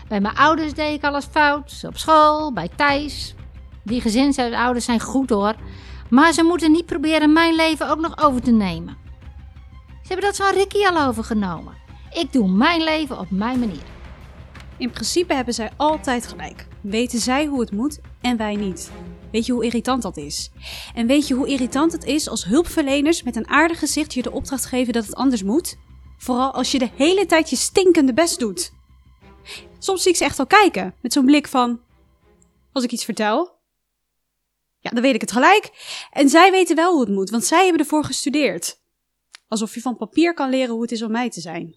Bij 0.08 0.20
mijn 0.20 0.36
ouders 0.36 0.74
deed 0.74 0.94
ik 0.94 1.04
alles 1.04 1.24
fout, 1.30 1.82
op 1.86 1.96
school, 1.96 2.52
bij 2.52 2.68
Thijs. 2.76 3.34
Die 3.82 4.00
gezinshuisouders 4.00 4.84
zijn 4.84 5.00
goed 5.00 5.30
hoor, 5.30 5.54
maar 6.10 6.32
ze 6.32 6.42
moeten 6.42 6.72
niet 6.72 6.86
proberen 6.86 7.32
mijn 7.32 7.54
leven 7.54 7.90
ook 7.90 8.00
nog 8.00 8.18
over 8.18 8.42
te 8.42 8.50
nemen. 8.50 8.96
Ze 10.02 10.14
hebben 10.14 10.26
dat 10.26 10.36
van 10.36 10.54
Ricky 10.54 10.86
al 10.86 11.06
overgenomen. 11.06 11.74
Ik 12.12 12.32
doe 12.32 12.48
mijn 12.48 12.82
leven 12.82 13.18
op 13.18 13.30
mijn 13.30 13.58
manier. 13.58 13.82
In 14.76 14.90
principe 14.90 15.34
hebben 15.34 15.54
zij 15.54 15.70
altijd 15.76 16.26
gelijk. 16.26 16.66
Weten 16.80 17.18
zij 17.18 17.46
hoe 17.46 17.60
het 17.60 17.72
moet 17.72 18.00
en 18.20 18.36
wij 18.36 18.56
niet. 18.56 18.90
Weet 19.32 19.46
je 19.46 19.52
hoe 19.52 19.64
irritant 19.64 20.02
dat 20.02 20.16
is? 20.16 20.50
En 20.94 21.06
weet 21.06 21.28
je 21.28 21.34
hoe 21.34 21.48
irritant 21.48 21.92
het 21.92 22.04
is 22.04 22.28
als 22.28 22.44
hulpverleners 22.44 23.22
met 23.22 23.36
een 23.36 23.48
aardig 23.48 23.78
gezicht 23.78 24.14
je 24.14 24.22
de 24.22 24.32
opdracht 24.32 24.64
geven 24.64 24.92
dat 24.92 25.06
het 25.06 25.14
anders 25.14 25.42
moet? 25.42 25.76
Vooral 26.18 26.52
als 26.52 26.72
je 26.72 26.78
de 26.78 26.90
hele 26.96 27.26
tijd 27.26 27.50
je 27.50 27.56
stinkende 27.56 28.14
best 28.14 28.38
doet. 28.38 28.72
Soms 29.78 30.02
zie 30.02 30.10
ik 30.10 30.16
ze 30.16 30.24
echt 30.24 30.38
al 30.38 30.46
kijken 30.46 30.94
met 31.02 31.12
zo'n 31.12 31.24
blik 31.24 31.48
van: 31.48 31.80
als 32.72 32.84
ik 32.84 32.92
iets 32.92 33.04
vertel, 33.04 33.58
ja, 34.78 34.90
dan 34.90 35.02
weet 35.02 35.14
ik 35.14 35.20
het 35.20 35.32
gelijk. 35.32 35.70
En 36.12 36.28
zij 36.28 36.50
weten 36.50 36.76
wel 36.76 36.92
hoe 36.92 37.00
het 37.00 37.10
moet, 37.10 37.30
want 37.30 37.44
zij 37.44 37.62
hebben 37.62 37.80
ervoor 37.80 38.04
gestudeerd. 38.04 38.80
Alsof 39.48 39.74
je 39.74 39.80
van 39.80 39.96
papier 39.96 40.34
kan 40.34 40.50
leren 40.50 40.72
hoe 40.72 40.82
het 40.82 40.92
is 40.92 41.02
om 41.02 41.10
mij 41.10 41.30
te 41.30 41.40
zijn. 41.40 41.76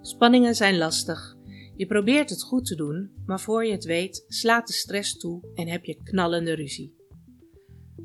Spanningen 0.00 0.54
zijn 0.54 0.76
lastig. 0.76 1.36
Je 1.76 1.86
probeert 1.86 2.30
het 2.30 2.42
goed 2.42 2.66
te 2.66 2.74
doen, 2.74 3.22
maar 3.26 3.40
voor 3.40 3.64
je 3.64 3.72
het 3.72 3.84
weet 3.84 4.24
slaat 4.28 4.66
de 4.66 4.72
stress 4.72 5.16
toe 5.18 5.52
en 5.54 5.68
heb 5.68 5.84
je 5.84 6.02
knallende 6.02 6.54
ruzie. 6.54 6.96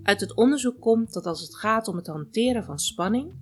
Uit 0.03 0.19
het 0.19 0.35
onderzoek 0.35 0.79
komt 0.79 1.13
dat 1.13 1.25
als 1.25 1.41
het 1.41 1.55
gaat 1.55 1.87
om 1.87 1.95
het 1.95 2.07
hanteren 2.07 2.63
van 2.63 2.79
spanning, 2.79 3.33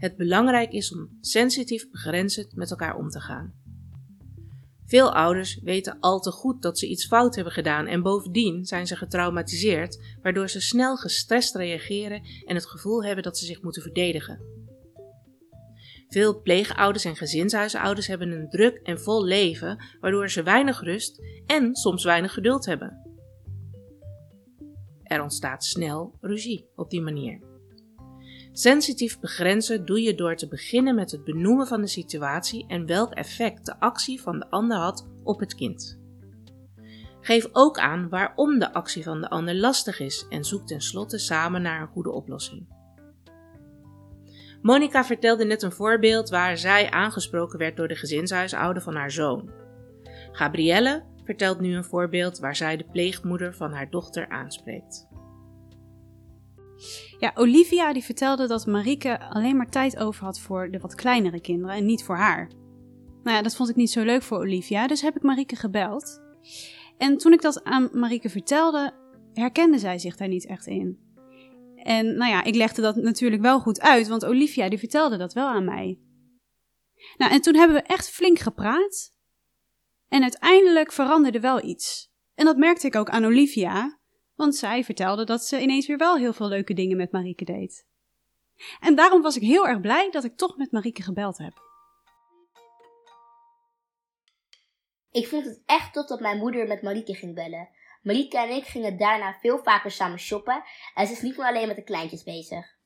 het 0.00 0.16
belangrijk 0.16 0.72
is 0.72 0.94
om 0.94 1.08
sensitief 1.20 1.90
begrenzend 1.90 2.54
met 2.54 2.70
elkaar 2.70 2.96
om 2.96 3.08
te 3.08 3.20
gaan. 3.20 3.54
Veel 4.86 5.14
ouders 5.14 5.60
weten 5.62 5.96
al 6.00 6.20
te 6.20 6.30
goed 6.30 6.62
dat 6.62 6.78
ze 6.78 6.88
iets 6.88 7.06
fout 7.06 7.34
hebben 7.34 7.52
gedaan 7.52 7.86
en 7.86 8.02
bovendien 8.02 8.64
zijn 8.64 8.86
ze 8.86 8.96
getraumatiseerd, 8.96 10.16
waardoor 10.22 10.48
ze 10.48 10.60
snel 10.60 10.96
gestrest 10.96 11.54
reageren 11.54 12.22
en 12.44 12.54
het 12.54 12.66
gevoel 12.66 13.04
hebben 13.04 13.24
dat 13.24 13.38
ze 13.38 13.44
zich 13.44 13.62
moeten 13.62 13.82
verdedigen. 13.82 14.40
Veel 16.08 16.40
pleegouders 16.40 17.04
en 17.04 17.16
gezinshuisouders 17.16 18.06
hebben 18.06 18.30
een 18.30 18.48
druk 18.48 18.76
en 18.82 19.00
vol 19.00 19.24
leven, 19.24 19.84
waardoor 20.00 20.30
ze 20.30 20.42
weinig 20.42 20.80
rust 20.80 21.22
en 21.46 21.74
soms 21.74 22.04
weinig 22.04 22.32
geduld 22.32 22.66
hebben. 22.66 23.10
Er 25.02 25.22
ontstaat 25.22 25.64
snel 25.64 26.16
ruzie 26.20 26.68
op 26.74 26.90
die 26.90 27.00
manier. 27.00 27.49
Sensitief 28.60 29.20
begrenzen 29.20 29.86
doe 29.86 30.02
je 30.02 30.14
door 30.14 30.36
te 30.36 30.48
beginnen 30.48 30.94
met 30.94 31.10
het 31.10 31.24
benoemen 31.24 31.66
van 31.66 31.80
de 31.80 31.86
situatie 31.86 32.64
en 32.68 32.86
welk 32.86 33.12
effect 33.12 33.66
de 33.66 33.80
actie 33.80 34.20
van 34.22 34.38
de 34.38 34.50
ander 34.50 34.76
had 34.76 35.08
op 35.22 35.40
het 35.40 35.54
kind. 35.54 36.00
Geef 37.20 37.48
ook 37.52 37.78
aan 37.78 38.08
waarom 38.08 38.58
de 38.58 38.72
actie 38.72 39.02
van 39.02 39.20
de 39.20 39.30
ander 39.30 39.54
lastig 39.54 40.00
is 40.00 40.26
en 40.28 40.44
zoek 40.44 40.66
tenslotte 40.66 41.18
samen 41.18 41.62
naar 41.62 41.80
een 41.80 41.88
goede 41.88 42.10
oplossing. 42.10 42.66
Monica 44.62 45.04
vertelde 45.04 45.44
net 45.44 45.62
een 45.62 45.72
voorbeeld 45.72 46.28
waar 46.28 46.56
zij 46.58 46.90
aangesproken 46.90 47.58
werd 47.58 47.76
door 47.76 47.88
de 47.88 47.96
gezinshuisouder 47.96 48.82
van 48.82 48.94
haar 48.94 49.10
zoon. 49.10 49.50
Gabrielle 50.32 51.04
vertelt 51.24 51.60
nu 51.60 51.74
een 51.74 51.84
voorbeeld 51.84 52.38
waar 52.38 52.56
zij 52.56 52.76
de 52.76 52.86
pleegmoeder 52.92 53.54
van 53.54 53.72
haar 53.72 53.90
dochter 53.90 54.28
aanspreekt. 54.28 55.09
Ja, 57.18 57.32
Olivia 57.34 57.92
die 57.92 58.04
vertelde 58.04 58.46
dat 58.46 58.66
Marieke 58.66 59.20
alleen 59.20 59.56
maar 59.56 59.70
tijd 59.70 59.98
over 59.98 60.24
had 60.24 60.40
voor 60.40 60.70
de 60.70 60.78
wat 60.78 60.94
kleinere 60.94 61.40
kinderen 61.40 61.76
en 61.76 61.86
niet 61.86 62.04
voor 62.04 62.16
haar. 62.16 62.50
Nou 63.22 63.36
ja, 63.36 63.42
dat 63.42 63.56
vond 63.56 63.68
ik 63.68 63.76
niet 63.76 63.90
zo 63.90 64.02
leuk 64.02 64.22
voor 64.22 64.38
Olivia, 64.38 64.86
dus 64.86 65.02
heb 65.02 65.16
ik 65.16 65.22
Marieke 65.22 65.56
gebeld. 65.56 66.20
En 66.98 67.16
toen 67.16 67.32
ik 67.32 67.42
dat 67.42 67.64
aan 67.64 67.88
Marieke 67.92 68.28
vertelde, 68.28 68.94
herkende 69.32 69.78
zij 69.78 69.98
zich 69.98 70.16
daar 70.16 70.28
niet 70.28 70.46
echt 70.46 70.66
in. 70.66 70.98
En 71.74 72.16
nou 72.16 72.30
ja, 72.30 72.44
ik 72.44 72.54
legde 72.54 72.82
dat 72.82 72.96
natuurlijk 72.96 73.42
wel 73.42 73.60
goed 73.60 73.80
uit, 73.80 74.08
want 74.08 74.24
Olivia 74.24 74.68
die 74.68 74.78
vertelde 74.78 75.16
dat 75.16 75.32
wel 75.32 75.46
aan 75.46 75.64
mij. 75.64 75.98
Nou, 77.16 77.32
en 77.32 77.40
toen 77.40 77.54
hebben 77.54 77.76
we 77.76 77.82
echt 77.82 78.10
flink 78.10 78.38
gepraat. 78.38 79.12
En 80.08 80.22
uiteindelijk 80.22 80.92
veranderde 80.92 81.40
wel 81.40 81.64
iets. 81.64 82.10
En 82.34 82.44
dat 82.44 82.56
merkte 82.56 82.86
ik 82.86 82.96
ook 82.96 83.10
aan 83.10 83.24
Olivia, 83.24 83.99
want 84.40 84.56
zij 84.56 84.84
vertelde 84.84 85.24
dat 85.24 85.44
ze 85.44 85.60
ineens 85.60 85.86
weer 85.86 85.96
wel 85.96 86.16
heel 86.16 86.32
veel 86.32 86.48
leuke 86.48 86.74
dingen 86.74 86.96
met 86.96 87.12
Marieke 87.12 87.44
deed. 87.44 87.86
En 88.80 88.94
daarom 88.94 89.22
was 89.22 89.36
ik 89.36 89.42
heel 89.42 89.68
erg 89.68 89.80
blij 89.80 90.10
dat 90.10 90.24
ik 90.24 90.36
toch 90.36 90.56
met 90.56 90.72
Marieke 90.72 91.02
gebeld 91.02 91.38
heb. 91.38 91.52
Ik 95.10 95.26
vond 95.26 95.44
het 95.44 95.62
echt 95.66 95.92
tof 95.92 96.06
dat 96.06 96.20
mijn 96.20 96.38
moeder 96.38 96.66
met 96.66 96.82
Marieke 96.82 97.14
ging 97.14 97.34
bellen. 97.34 97.68
Marieke 98.02 98.38
en 98.38 98.50
ik 98.50 98.64
gingen 98.64 98.98
daarna 98.98 99.38
veel 99.40 99.58
vaker 99.58 99.90
samen 99.90 100.18
shoppen 100.18 100.62
en 100.94 101.06
ze 101.06 101.12
is 101.12 101.22
niet 101.22 101.36
meer 101.36 101.46
alleen 101.46 101.66
met 101.66 101.76
de 101.76 101.84
kleintjes 101.84 102.22
bezig. 102.22 102.78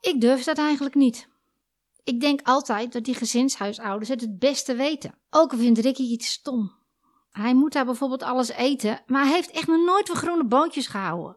Ik 0.00 0.20
durf 0.20 0.44
dat 0.44 0.58
eigenlijk 0.58 0.94
niet. 0.94 1.28
Ik 2.04 2.20
denk 2.20 2.40
altijd 2.42 2.92
dat 2.92 3.04
die 3.04 3.14
gezinshuisouders 3.14 4.08
het 4.08 4.20
het 4.20 4.38
beste 4.38 4.74
weten. 4.74 5.18
Ook 5.30 5.52
al 5.52 5.58
vindt 5.58 5.78
Ricky 5.78 6.02
iets 6.02 6.32
stom. 6.32 6.81
Hij 7.32 7.54
moet 7.54 7.72
daar 7.72 7.84
bijvoorbeeld 7.84 8.22
alles 8.22 8.48
eten, 8.48 9.02
maar 9.06 9.24
hij 9.24 9.34
heeft 9.34 9.50
echt 9.50 9.66
nog 9.66 9.84
nooit 9.84 10.08
van 10.08 10.16
groene 10.16 10.44
boontjes 10.44 10.86
gehouden. 10.86 11.36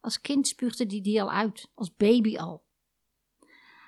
Als 0.00 0.20
kind 0.20 0.48
spuugde 0.48 0.84
hij 0.86 1.00
die 1.00 1.22
al 1.22 1.30
uit, 1.30 1.70
als 1.74 1.94
baby 1.96 2.36
al. 2.36 2.64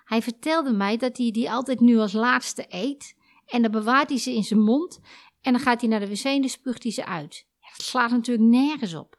Hij 0.04 0.22
vertelde 0.22 0.72
mij 0.72 0.96
dat 0.96 1.16
hij 1.16 1.30
die 1.30 1.50
altijd 1.50 1.80
nu 1.80 1.98
als 1.98 2.12
laatste 2.12 2.64
eet. 2.68 3.16
En 3.46 3.62
dan 3.62 3.70
bewaart 3.70 4.08
hij 4.08 4.18
ze 4.18 4.34
in 4.34 4.44
zijn 4.44 4.60
mond. 4.60 5.00
En 5.40 5.52
dan 5.52 5.60
gaat 5.60 5.80
hij 5.80 5.90
naar 5.90 6.00
de 6.00 6.08
wc 6.08 6.24
en 6.24 6.40
dan 6.40 6.50
spuugt 6.50 6.82
hij 6.82 6.92
ze 6.92 7.04
uit. 7.04 7.46
Dat 7.60 7.86
slaat 7.86 8.10
natuurlijk 8.10 8.48
nergens 8.48 8.94
op. 8.94 9.18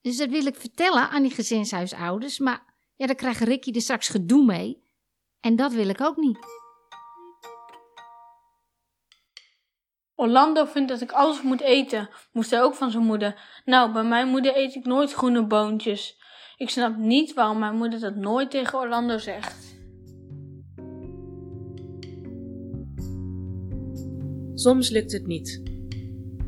Dus 0.00 0.16
dat 0.16 0.28
wil 0.28 0.46
ik 0.46 0.56
vertellen 0.56 1.10
aan 1.10 1.22
die 1.22 1.30
gezinshuisouders. 1.30 2.38
Maar 2.38 2.74
ja, 2.96 3.06
dan 3.06 3.16
krijgt 3.16 3.40
Ricky 3.40 3.70
er 3.72 3.80
straks 3.80 4.08
gedoe 4.08 4.44
mee. 4.44 4.84
En 5.40 5.56
dat 5.56 5.72
wil 5.72 5.88
ik 5.88 6.00
ook 6.00 6.16
niet. 6.16 6.38
Orlando 10.16 10.64
vindt 10.64 10.88
dat 10.88 11.00
ik 11.00 11.12
alles 11.12 11.42
moet 11.42 11.60
eten, 11.60 12.08
moest 12.32 12.50
hij 12.50 12.62
ook 12.62 12.74
van 12.74 12.90
zijn 12.90 13.04
moeder. 13.04 13.34
Nou, 13.64 13.92
bij 13.92 14.04
mijn 14.04 14.28
moeder 14.28 14.56
eet 14.56 14.74
ik 14.74 14.84
nooit 14.84 15.12
groene 15.12 15.46
boontjes. 15.46 16.16
Ik 16.56 16.70
snap 16.70 16.96
niet 16.96 17.34
waarom 17.34 17.58
mijn 17.58 17.76
moeder 17.76 18.00
dat 18.00 18.14
nooit 18.14 18.50
tegen 18.50 18.78
Orlando 18.78 19.18
zegt. 19.18 19.74
Soms 24.54 24.90
lukt 24.90 25.12
het 25.12 25.26
niet. 25.26 25.62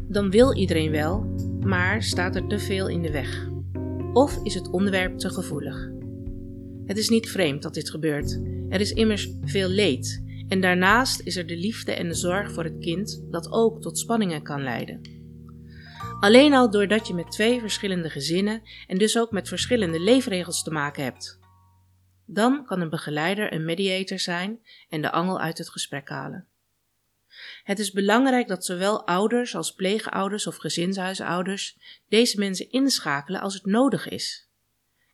Dan 0.08 0.30
wil 0.30 0.54
iedereen 0.54 0.90
wel, 0.90 1.34
maar 1.60 2.02
staat 2.02 2.36
er 2.36 2.46
te 2.46 2.58
veel 2.58 2.88
in 2.88 3.02
de 3.02 3.10
weg. 3.10 3.48
Of 4.12 4.38
is 4.42 4.54
het 4.54 4.70
onderwerp 4.70 5.18
te 5.18 5.30
gevoelig. 5.30 5.90
Het 6.84 6.98
is 6.98 7.08
niet 7.08 7.30
vreemd 7.30 7.62
dat 7.62 7.74
dit 7.74 7.90
gebeurt. 7.90 8.40
Er 8.68 8.80
is 8.80 8.92
immers 8.92 9.30
veel 9.44 9.68
leed. 9.68 10.22
En 10.48 10.60
daarnaast 10.60 11.20
is 11.20 11.36
er 11.36 11.46
de 11.46 11.56
liefde 11.56 11.92
en 11.92 12.08
de 12.08 12.14
zorg 12.14 12.52
voor 12.52 12.64
het 12.64 12.78
kind 12.80 13.24
dat 13.30 13.52
ook 13.52 13.82
tot 13.82 13.98
spanningen 13.98 14.42
kan 14.42 14.62
leiden. 14.62 15.16
Alleen 16.20 16.54
al 16.54 16.70
doordat 16.70 17.06
je 17.06 17.14
met 17.14 17.30
twee 17.30 17.60
verschillende 17.60 18.10
gezinnen 18.10 18.62
en 18.86 18.98
dus 18.98 19.18
ook 19.18 19.30
met 19.30 19.48
verschillende 19.48 20.00
leefregels 20.00 20.62
te 20.62 20.70
maken 20.70 21.02
hebt. 21.02 21.38
Dan 22.26 22.64
kan 22.64 22.80
een 22.80 22.90
begeleider 22.90 23.52
een 23.52 23.64
mediator 23.64 24.18
zijn 24.18 24.60
en 24.88 25.02
de 25.02 25.10
angel 25.10 25.40
uit 25.40 25.58
het 25.58 25.70
gesprek 25.70 26.08
halen. 26.08 26.46
Het 27.62 27.78
is 27.78 27.92
belangrijk 27.92 28.48
dat 28.48 28.64
zowel 28.64 29.06
ouders 29.06 29.54
als 29.54 29.74
pleegouders 29.74 30.46
of 30.46 30.56
gezinshuisouders 30.56 31.78
deze 32.08 32.38
mensen 32.38 32.70
inschakelen 32.70 33.40
als 33.40 33.54
het 33.54 33.66
nodig 33.66 34.08
is. 34.08 34.48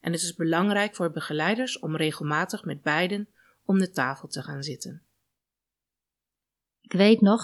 En 0.00 0.12
het 0.12 0.22
is 0.22 0.34
belangrijk 0.34 0.94
voor 0.94 1.10
begeleiders 1.10 1.78
om 1.78 1.96
regelmatig 1.96 2.64
met 2.64 2.82
beiden 2.82 3.28
om 3.64 3.78
de 3.78 3.90
tafel 3.90 4.28
te 4.28 4.42
gaan 4.42 4.62
zitten. 4.62 5.02
Ik 6.84 6.92
weet 6.92 7.20
nog, 7.20 7.42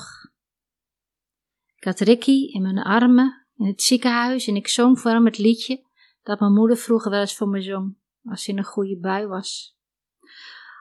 ik 1.76 1.84
had 1.84 2.00
Ricky 2.00 2.52
in 2.52 2.62
mijn 2.62 2.78
armen 2.78 3.46
in 3.56 3.66
het 3.66 3.82
ziekenhuis 3.82 4.46
en 4.46 4.56
ik 4.56 4.68
zong 4.68 5.00
voor 5.00 5.10
hem 5.10 5.24
het 5.24 5.38
liedje 5.38 5.84
dat 6.22 6.40
mijn 6.40 6.52
moeder 6.52 6.76
vroeger 6.76 7.10
wel 7.10 7.20
eens 7.20 7.36
voor 7.36 7.48
me 7.48 7.62
zong, 7.62 7.96
als 8.24 8.42
ze 8.42 8.50
in 8.50 8.58
een 8.58 8.64
goede 8.64 8.98
bui 8.98 9.26
was. 9.26 9.76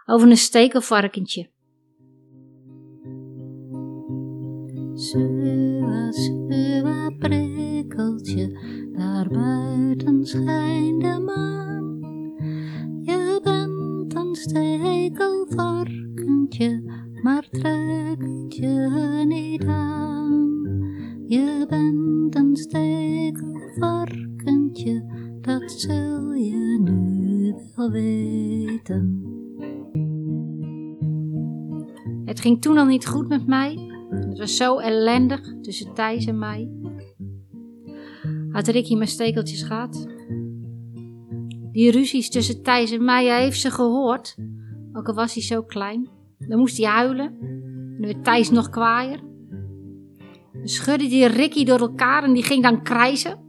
Over 0.06 0.30
een 0.30 0.38
stekelvarkentje. 0.38 1.50
Suwa, 4.94 6.12
suwa, 6.12 7.10
prikkeltje, 7.20 8.48
daar 8.94 9.30
buiten 9.30 10.26
schijnt 10.26 11.02
de 11.02 11.20
maan. 11.20 12.00
Je 13.02 13.40
bent 13.44 14.16
een 14.16 14.36
stekelvarkentje, 14.36 16.84
maar 17.22 17.50
trek 17.50 18.52
je 18.52 19.24
niet 19.28 19.66
aan. 19.66 20.64
Je 21.28 21.66
bent 21.70 22.36
een 22.36 22.56
stekelvarkentje, 22.56 25.04
dat 25.42 25.72
zul 25.72 26.34
je 26.34 26.80
nu 26.84 27.54
wel 27.76 27.92
weten. 27.92 29.24
Het 32.26 32.40
ging 32.40 32.62
toen 32.62 32.78
al 32.78 32.86
niet 32.86 33.08
goed 33.08 33.28
met 33.28 33.48
mij. 33.48 33.78
Het 34.10 34.38
was 34.38 34.56
zo 34.56 34.78
ellendig 34.78 35.56
tussen 35.62 35.94
Thijs 35.94 36.26
en 36.26 36.40
mij. 36.40 36.72
Had 38.50 38.68
Ricky 38.68 38.96
mijn 38.96 39.08
stekeltjes 39.08 39.62
gehad? 39.62 40.08
Die 41.72 41.92
ruzies 41.92 42.30
tussen 42.30 42.64
Thijs 42.64 42.92
en 42.92 43.06
mij, 43.06 43.26
hij 43.26 43.44
heeft 43.44 43.60
ze 43.60 43.72
gehoord. 43.72 44.36
Ook 44.94 45.08
al 45.08 45.14
was 45.14 45.34
hij 45.34 45.44
zo 45.44 45.64
klein. 45.64 46.19
Dan 46.48 46.60
moest 46.60 46.78
hij 46.78 46.88
huilen. 46.88 47.38
En 47.96 48.02
werd 48.02 48.24
Thijs 48.24 48.50
nog 48.50 48.70
kwaaier. 48.70 49.20
Dan 50.54 50.68
schudde 50.68 51.08
die 51.08 51.26
Ricky 51.26 51.66
door 51.66 51.80
elkaar 51.80 52.24
en 52.24 52.34
die 52.34 52.44
ging 52.44 52.64
dan 52.64 52.84
krijzen. 52.84 53.48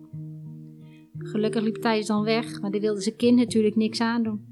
Gelukkig 1.18 1.62
liep 1.62 1.76
Thijs 1.76 2.07
dan 2.07 2.22
weg, 2.22 2.61
maar 2.61 2.70
die 2.70 2.81
wilde 2.81 3.00
zijn 3.00 3.16
kind 3.16 3.37
natuurlijk 3.37 3.76
niks 3.76 4.00
aandoen. 4.00 4.48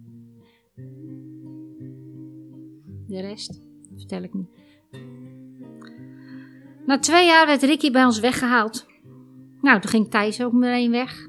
De 3.06 3.20
rest 3.20 3.60
vertel 3.96 4.22
ik 4.22 4.34
niet. 4.34 4.48
Na 6.86 6.98
twee 6.98 7.26
jaar 7.26 7.46
werd 7.46 7.62
Ricky 7.62 7.90
bij 7.90 8.04
ons 8.04 8.20
weggehaald. 8.20 8.86
Nou, 9.60 9.80
toen 9.80 9.90
ging 9.90 10.10
Thijs 10.10 10.42
ook 10.42 10.52
meteen 10.52 10.90
weg. 10.90 11.28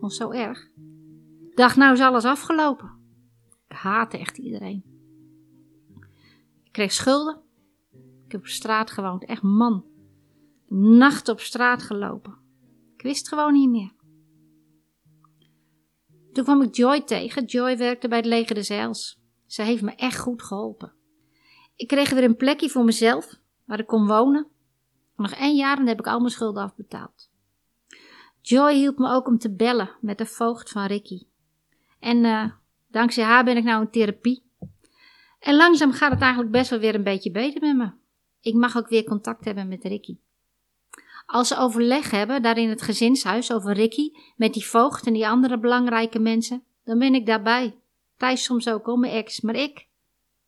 Was 0.00 0.16
zo 0.16 0.30
erg. 0.30 0.68
Dacht, 1.54 1.76
nou 1.76 1.92
is 1.92 2.00
alles 2.00 2.24
afgelopen. 2.24 2.90
Ik 3.68 3.76
haatte 3.76 4.18
echt 4.18 4.38
iedereen. 4.38 4.87
Kreeg 6.78 6.92
schulden. 6.92 7.40
Ik 8.26 8.32
heb 8.32 8.40
op 8.40 8.46
straat 8.46 8.90
gewoond, 8.90 9.24
echt 9.24 9.42
man. 9.42 9.84
Nacht 10.68 11.28
op 11.28 11.40
straat 11.40 11.82
gelopen. 11.82 12.38
Ik 12.96 13.02
wist 13.02 13.28
gewoon 13.28 13.52
niet 13.52 13.70
meer. 13.70 13.92
Toen 16.32 16.44
kwam 16.44 16.62
ik 16.62 16.74
Joy 16.74 17.00
tegen. 17.02 17.44
Joy 17.44 17.76
werkte 17.76 18.08
bij 18.08 18.18
het 18.18 18.26
leger 18.26 18.54
de 18.54 18.62
Zeils. 18.62 19.20
Ze 19.46 19.62
heeft 19.62 19.82
me 19.82 19.94
echt 19.94 20.18
goed 20.18 20.42
geholpen. 20.42 20.92
Ik 21.76 21.88
kreeg 21.88 22.10
weer 22.10 22.24
een 22.24 22.36
plekje 22.36 22.68
voor 22.68 22.84
mezelf, 22.84 23.40
waar 23.64 23.78
ik 23.78 23.86
kon 23.86 24.06
wonen. 24.06 24.46
Nog 25.16 25.30
één 25.30 25.56
jaar 25.56 25.72
en 25.72 25.78
dan 25.78 25.86
heb 25.86 25.98
ik 25.98 26.06
al 26.06 26.18
mijn 26.18 26.30
schulden 26.30 26.62
afbetaald. 26.62 27.30
Joy 28.40 28.74
hielp 28.74 28.98
me 28.98 29.10
ook 29.10 29.26
om 29.26 29.38
te 29.38 29.54
bellen 29.54 29.90
met 30.00 30.18
de 30.18 30.26
voogd 30.26 30.70
van 30.70 30.86
Ricky. 30.86 31.26
En 32.00 32.24
uh, 32.24 32.50
dankzij 32.88 33.24
haar 33.24 33.44
ben 33.44 33.56
ik 33.56 33.64
nou 33.64 33.82
in 33.82 33.90
therapie. 33.90 34.46
En 35.38 35.56
langzaam 35.56 35.92
gaat 35.92 36.10
het 36.10 36.20
eigenlijk 36.20 36.52
best 36.52 36.70
wel 36.70 36.78
weer 36.78 36.94
een 36.94 37.02
beetje 37.02 37.30
beter 37.30 37.60
met 37.60 37.76
me. 37.76 37.90
Ik 38.40 38.54
mag 38.54 38.76
ook 38.76 38.88
weer 38.88 39.04
contact 39.04 39.44
hebben 39.44 39.68
met 39.68 39.84
Ricky. 39.84 40.16
Als 41.26 41.48
ze 41.48 41.56
overleg 41.56 42.10
hebben, 42.10 42.42
daar 42.42 42.58
in 42.58 42.68
het 42.68 42.82
gezinshuis, 42.82 43.52
over 43.52 43.72
Ricky, 43.72 44.10
met 44.36 44.52
die 44.52 44.66
voogd 44.66 45.06
en 45.06 45.12
die 45.12 45.28
andere 45.28 45.58
belangrijke 45.58 46.18
mensen, 46.18 46.64
dan 46.84 46.98
ben 46.98 47.14
ik 47.14 47.26
daarbij. 47.26 47.76
Thijs 48.16 48.44
soms 48.44 48.68
ook, 48.68 48.86
om 48.86 49.00
mijn 49.00 49.12
ex, 49.12 49.40
maar 49.40 49.54
ik, 49.54 49.86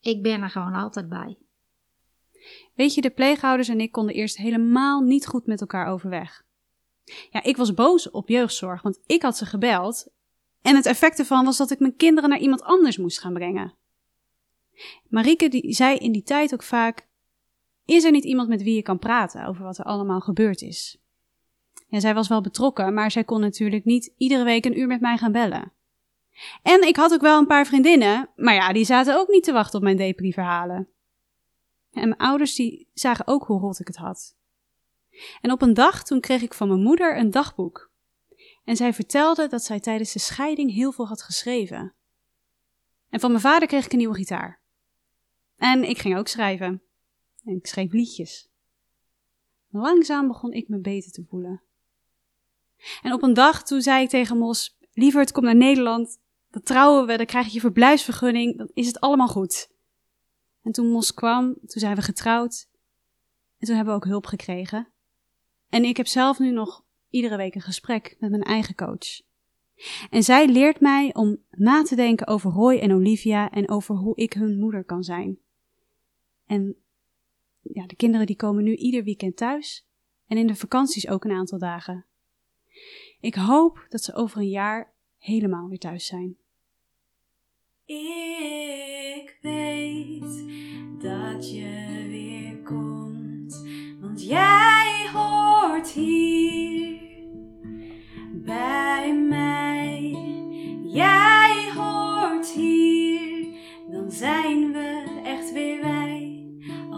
ik 0.01 0.23
ben 0.23 0.43
er 0.43 0.51
gewoon 0.51 0.75
altijd 0.75 1.09
bij. 1.09 1.37
Weet 2.75 2.95
je, 2.95 3.01
de 3.01 3.11
pleegouders 3.11 3.69
en 3.69 3.81
ik 3.81 3.93
konden 3.93 4.15
eerst 4.15 4.37
helemaal 4.37 5.01
niet 5.01 5.27
goed 5.27 5.47
met 5.47 5.61
elkaar 5.61 5.87
overweg. 5.87 6.43
Ja, 7.31 7.43
ik 7.43 7.57
was 7.57 7.75
boos 7.75 8.11
op 8.11 8.29
jeugdzorg, 8.29 8.83
want 8.83 9.01
ik 9.07 9.23
had 9.23 9.37
ze 9.37 9.47
gebeld. 9.47 10.09
En 10.63 10.77
het 10.77 10.87
effect 10.87 11.19
ervan 11.19 11.45
was 11.45 11.57
dat 11.57 11.71
ik 11.71 11.79
mijn 11.79 11.97
kinderen 11.97 12.31
naar 12.31 12.39
iemand 12.39 12.63
anders 12.63 12.97
moest 12.97 13.21
gaan 13.21 13.33
brengen. 13.33 13.75
Marieke 15.09 15.49
die 15.49 15.73
zei 15.73 15.97
in 15.97 16.13
die 16.13 16.23
tijd 16.23 16.53
ook 16.53 16.63
vaak: 16.63 17.09
Is 17.85 18.05
er 18.05 18.11
niet 18.11 18.25
iemand 18.25 18.49
met 18.49 18.63
wie 18.63 18.75
je 18.75 18.83
kan 18.83 18.99
praten 18.99 19.47
over 19.47 19.65
wat 19.65 19.79
er 19.79 19.85
allemaal 19.85 20.21
gebeurd 20.21 20.63
is? 20.63 20.99
Ja, 21.89 22.01
zij 22.01 22.15
was 22.15 22.29
wel 22.29 22.41
betrokken, 22.41 22.95
maar 22.95 23.11
zij 23.11 23.25
kon 23.25 23.41
natuurlijk 23.41 23.85
niet 23.85 24.13
iedere 24.17 24.45
week 24.45 24.65
een 24.65 24.79
uur 24.79 24.87
met 24.87 25.01
mij 25.01 25.17
gaan 25.17 25.33
bellen. 25.33 25.73
En 26.63 26.87
ik 26.87 26.97
had 26.97 27.13
ook 27.13 27.21
wel 27.21 27.39
een 27.39 27.47
paar 27.47 27.67
vriendinnen, 27.67 28.31
maar 28.37 28.55
ja, 28.55 28.73
die 28.73 28.85
zaten 28.85 29.17
ook 29.19 29.29
niet 29.29 29.45
te 29.45 29.53
wachten 29.53 29.79
op 29.79 29.85
mijn 29.85 29.97
depri-verhalen. 29.97 30.89
En 31.93 32.09
mijn 32.09 32.21
ouders 32.21 32.55
die 32.55 32.89
zagen 32.95 33.27
ook 33.27 33.45
hoe 33.45 33.61
rot 33.61 33.81
ik 33.81 33.87
het 33.87 33.97
had. 33.97 34.37
En 35.41 35.53
op 35.53 35.63
een 35.63 35.75
dag 35.75 36.05
toen 36.05 36.21
kreeg 36.21 36.43
ik 36.43 36.55
van 36.55 36.69
mijn 36.69 36.83
moeder 36.83 37.19
een 37.19 37.31
dagboek. 37.31 37.91
En 38.65 38.77
zij 38.77 38.95
vertelde 38.95 39.47
dat 39.47 39.65
zij 39.65 39.81
tijdens 39.81 40.13
de 40.13 40.19
scheiding 40.19 40.73
heel 40.73 40.93
veel 40.93 41.07
had 41.07 41.23
geschreven. 41.23 41.95
En 43.09 43.21
van 43.21 43.31
mijn 43.31 43.43
vader 43.43 43.69
kreeg 43.69 43.85
ik 43.85 43.93
een 43.93 43.99
nieuwe 43.99 44.15
gitaar. 44.15 44.60
En 45.61 45.85
ik 45.85 45.99
ging 45.99 46.17
ook 46.17 46.29
schrijven. 46.29 46.83
En 47.45 47.57
ik 47.57 47.67
schreef 47.67 47.93
liedjes. 47.93 48.49
Langzaam 49.71 50.27
begon 50.27 50.53
ik 50.53 50.69
me 50.69 50.79
beter 50.79 51.13
te 51.13 51.25
voelen. 51.29 51.63
En 53.03 53.13
op 53.13 53.23
een 53.23 53.35
dag 53.35 53.63
toen 53.63 53.81
zei 53.81 54.03
ik 54.03 54.09
tegen 54.09 54.39
Mos: 54.39 54.79
Lieverd, 54.93 55.33
kom 55.33 55.45
naar 55.45 55.57
Nederland. 55.57 56.21
Dan 56.51 56.63
trouwen 56.63 57.07
we, 57.07 57.17
dan 57.17 57.27
krijg 57.27 57.47
je 57.47 57.53
je 57.53 57.61
verblijfsvergunning. 57.61 58.59
Dan 58.59 58.71
is 58.75 58.87
het 58.87 59.01
allemaal 59.01 59.29
goed. 59.29 59.71
En 60.63 60.73
toen 60.73 60.91
Mos 60.91 61.15
kwam, 61.15 61.55
toen 61.55 61.81
zijn 61.81 61.97
we 61.97 62.03
getrouwd. 62.03 62.69
En 63.59 63.67
toen 63.67 63.77
hebben 63.77 63.95
we 63.95 64.01
ook 64.01 64.09
hulp 64.11 64.27
gekregen. 64.27 64.89
En 65.69 65.85
ik 65.85 65.97
heb 65.97 66.07
zelf 66.07 66.39
nu 66.39 66.51
nog 66.51 66.85
iedere 67.11 67.37
week 67.37 67.55
een 67.55 67.61
gesprek 67.61 68.17
met 68.19 68.31
mijn 68.31 68.43
eigen 68.43 68.75
coach. 68.75 69.21
En 70.11 70.23
zij 70.23 70.49
leert 70.49 70.81
mij 70.81 71.15
om 71.15 71.37
na 71.51 71.83
te 71.83 71.97
denken 71.97 72.27
over 72.27 72.51
Roy 72.51 72.79
en 72.79 72.93
Olivia 72.93 73.51
en 73.51 73.69
over 73.69 73.95
hoe 73.95 74.17
ik 74.17 74.33
hun 74.33 74.59
moeder 74.59 74.85
kan 74.85 75.03
zijn. 75.03 75.39
En 76.51 76.77
ja, 77.61 77.87
de 77.87 77.97
kinderen 77.97 78.27
die 78.27 78.37
komen 78.37 78.65
nu 78.65 78.75
ieder 78.75 79.05
weekend 79.05 79.37
thuis 79.37 79.87
en 80.27 80.37
in 80.37 80.47
de 80.47 80.55
vakanties 80.55 81.09
ook 81.09 81.25
een 81.25 81.31
aantal 81.31 81.59
dagen. 81.59 82.07
Ik 83.21 83.35
hoop 83.35 83.87
dat 83.89 84.03
ze 84.03 84.15
over 84.15 84.39
een 84.39 84.49
jaar 84.49 84.93
helemaal 85.19 85.69
weer 85.69 85.79
thuis 85.79 86.07
zijn. 86.07 86.37
Ik 87.85 89.39
weet 89.41 90.45
dat 90.99 91.53
je 91.53 92.07
weer 92.09 92.63
komt, 92.63 93.67
want 94.01 94.25
jij 94.27 95.11
hoort 95.13 95.91
hier 95.91 97.01
bij 98.33 99.15
mij. 99.15 100.17
Jij 100.85 101.73
hoort 101.75 102.49
hier, 102.51 103.47
dan 103.91 104.11
zijn 104.11 104.73
we 104.73 105.21
echt 105.25 105.53
weer 105.53 105.81
wij 105.81 106.00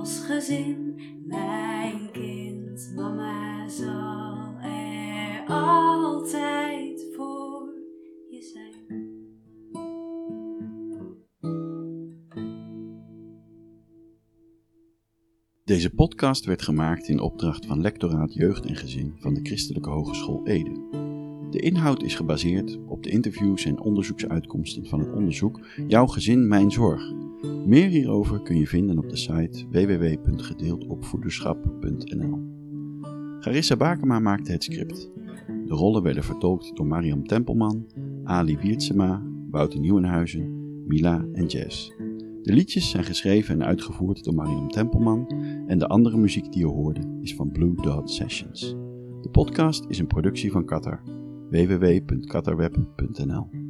als 0.03 0.21
gezin. 0.21 1.01
Mijn 1.27 2.11
kind, 2.13 2.93
mama 2.95 3.69
zal 3.69 4.57
er 4.61 5.45
altijd 5.47 7.07
voor 7.17 7.73
je 8.31 8.43
zijn. 8.53 9.01
Deze 15.65 15.91
podcast 15.91 16.45
werd 16.45 16.63
gemaakt 16.63 17.09
in 17.09 17.21
opdracht 17.21 17.67
van 17.67 17.81
Lectoraat 17.81 18.35
Jeugd 18.35 18.67
en 18.67 18.77
Gezin 18.77 19.15
van 19.19 19.35
de 19.35 19.41
Christelijke 19.43 19.91
Hogeschool 19.91 20.47
Ede. 20.47 21.01
De 21.53 21.61
inhoud 21.61 22.03
is 22.03 22.15
gebaseerd 22.15 22.79
op 22.87 23.03
de 23.03 23.11
interviews 23.11 23.65
en 23.65 23.81
onderzoeksuitkomsten 23.81 24.87
van 24.87 25.01
het 25.01 25.13
onderzoek 25.13 25.61
Jouw 25.87 26.07
gezin, 26.07 26.49
mijn 26.49 26.71
zorg. 26.71 27.13
Meer 27.67 27.89
hierover 27.89 28.43
kun 28.43 28.57
je 28.57 28.67
vinden 28.67 28.99
op 28.99 29.09
de 29.09 29.17
site 29.17 29.65
www.gedeeldopvoederschap.nl. 29.71 32.41
Garissa 33.41 33.77
Bakema 33.77 34.19
maakte 34.19 34.53
het 34.53 34.65
script. 34.65 35.11
De 35.67 35.75
rollen 35.75 36.03
werden 36.03 36.25
vertolkt 36.25 36.77
door 36.77 36.87
Mariam 36.87 37.27
Tempelman, 37.27 37.87
Ali 38.25 38.59
Wiertsema, 38.59 39.23
Wouter 39.51 39.81
Nieuwenhuizen, 39.81 40.61
Mila 40.87 41.25
en 41.33 41.47
Jess. 41.47 41.93
De 42.43 42.53
liedjes 42.53 42.91
zijn 42.91 43.05
geschreven 43.05 43.55
en 43.55 43.65
uitgevoerd 43.67 44.25
door 44.25 44.35
Mariam 44.35 44.69
Tempelman 44.69 45.27
en 45.67 45.79
de 45.79 45.87
andere 45.87 46.17
muziek 46.17 46.53
die 46.53 46.61
je 46.61 46.67
hoorde 46.67 47.19
is 47.21 47.35
van 47.35 47.51
Blue 47.51 47.75
Dot 47.75 48.11
Sessions. 48.11 48.77
De 49.21 49.29
podcast 49.31 49.85
is 49.89 49.99
een 49.99 50.07
productie 50.07 50.51
van 50.51 50.65
Qatar. 50.65 51.21
www.qatarweb.nl 51.53 53.62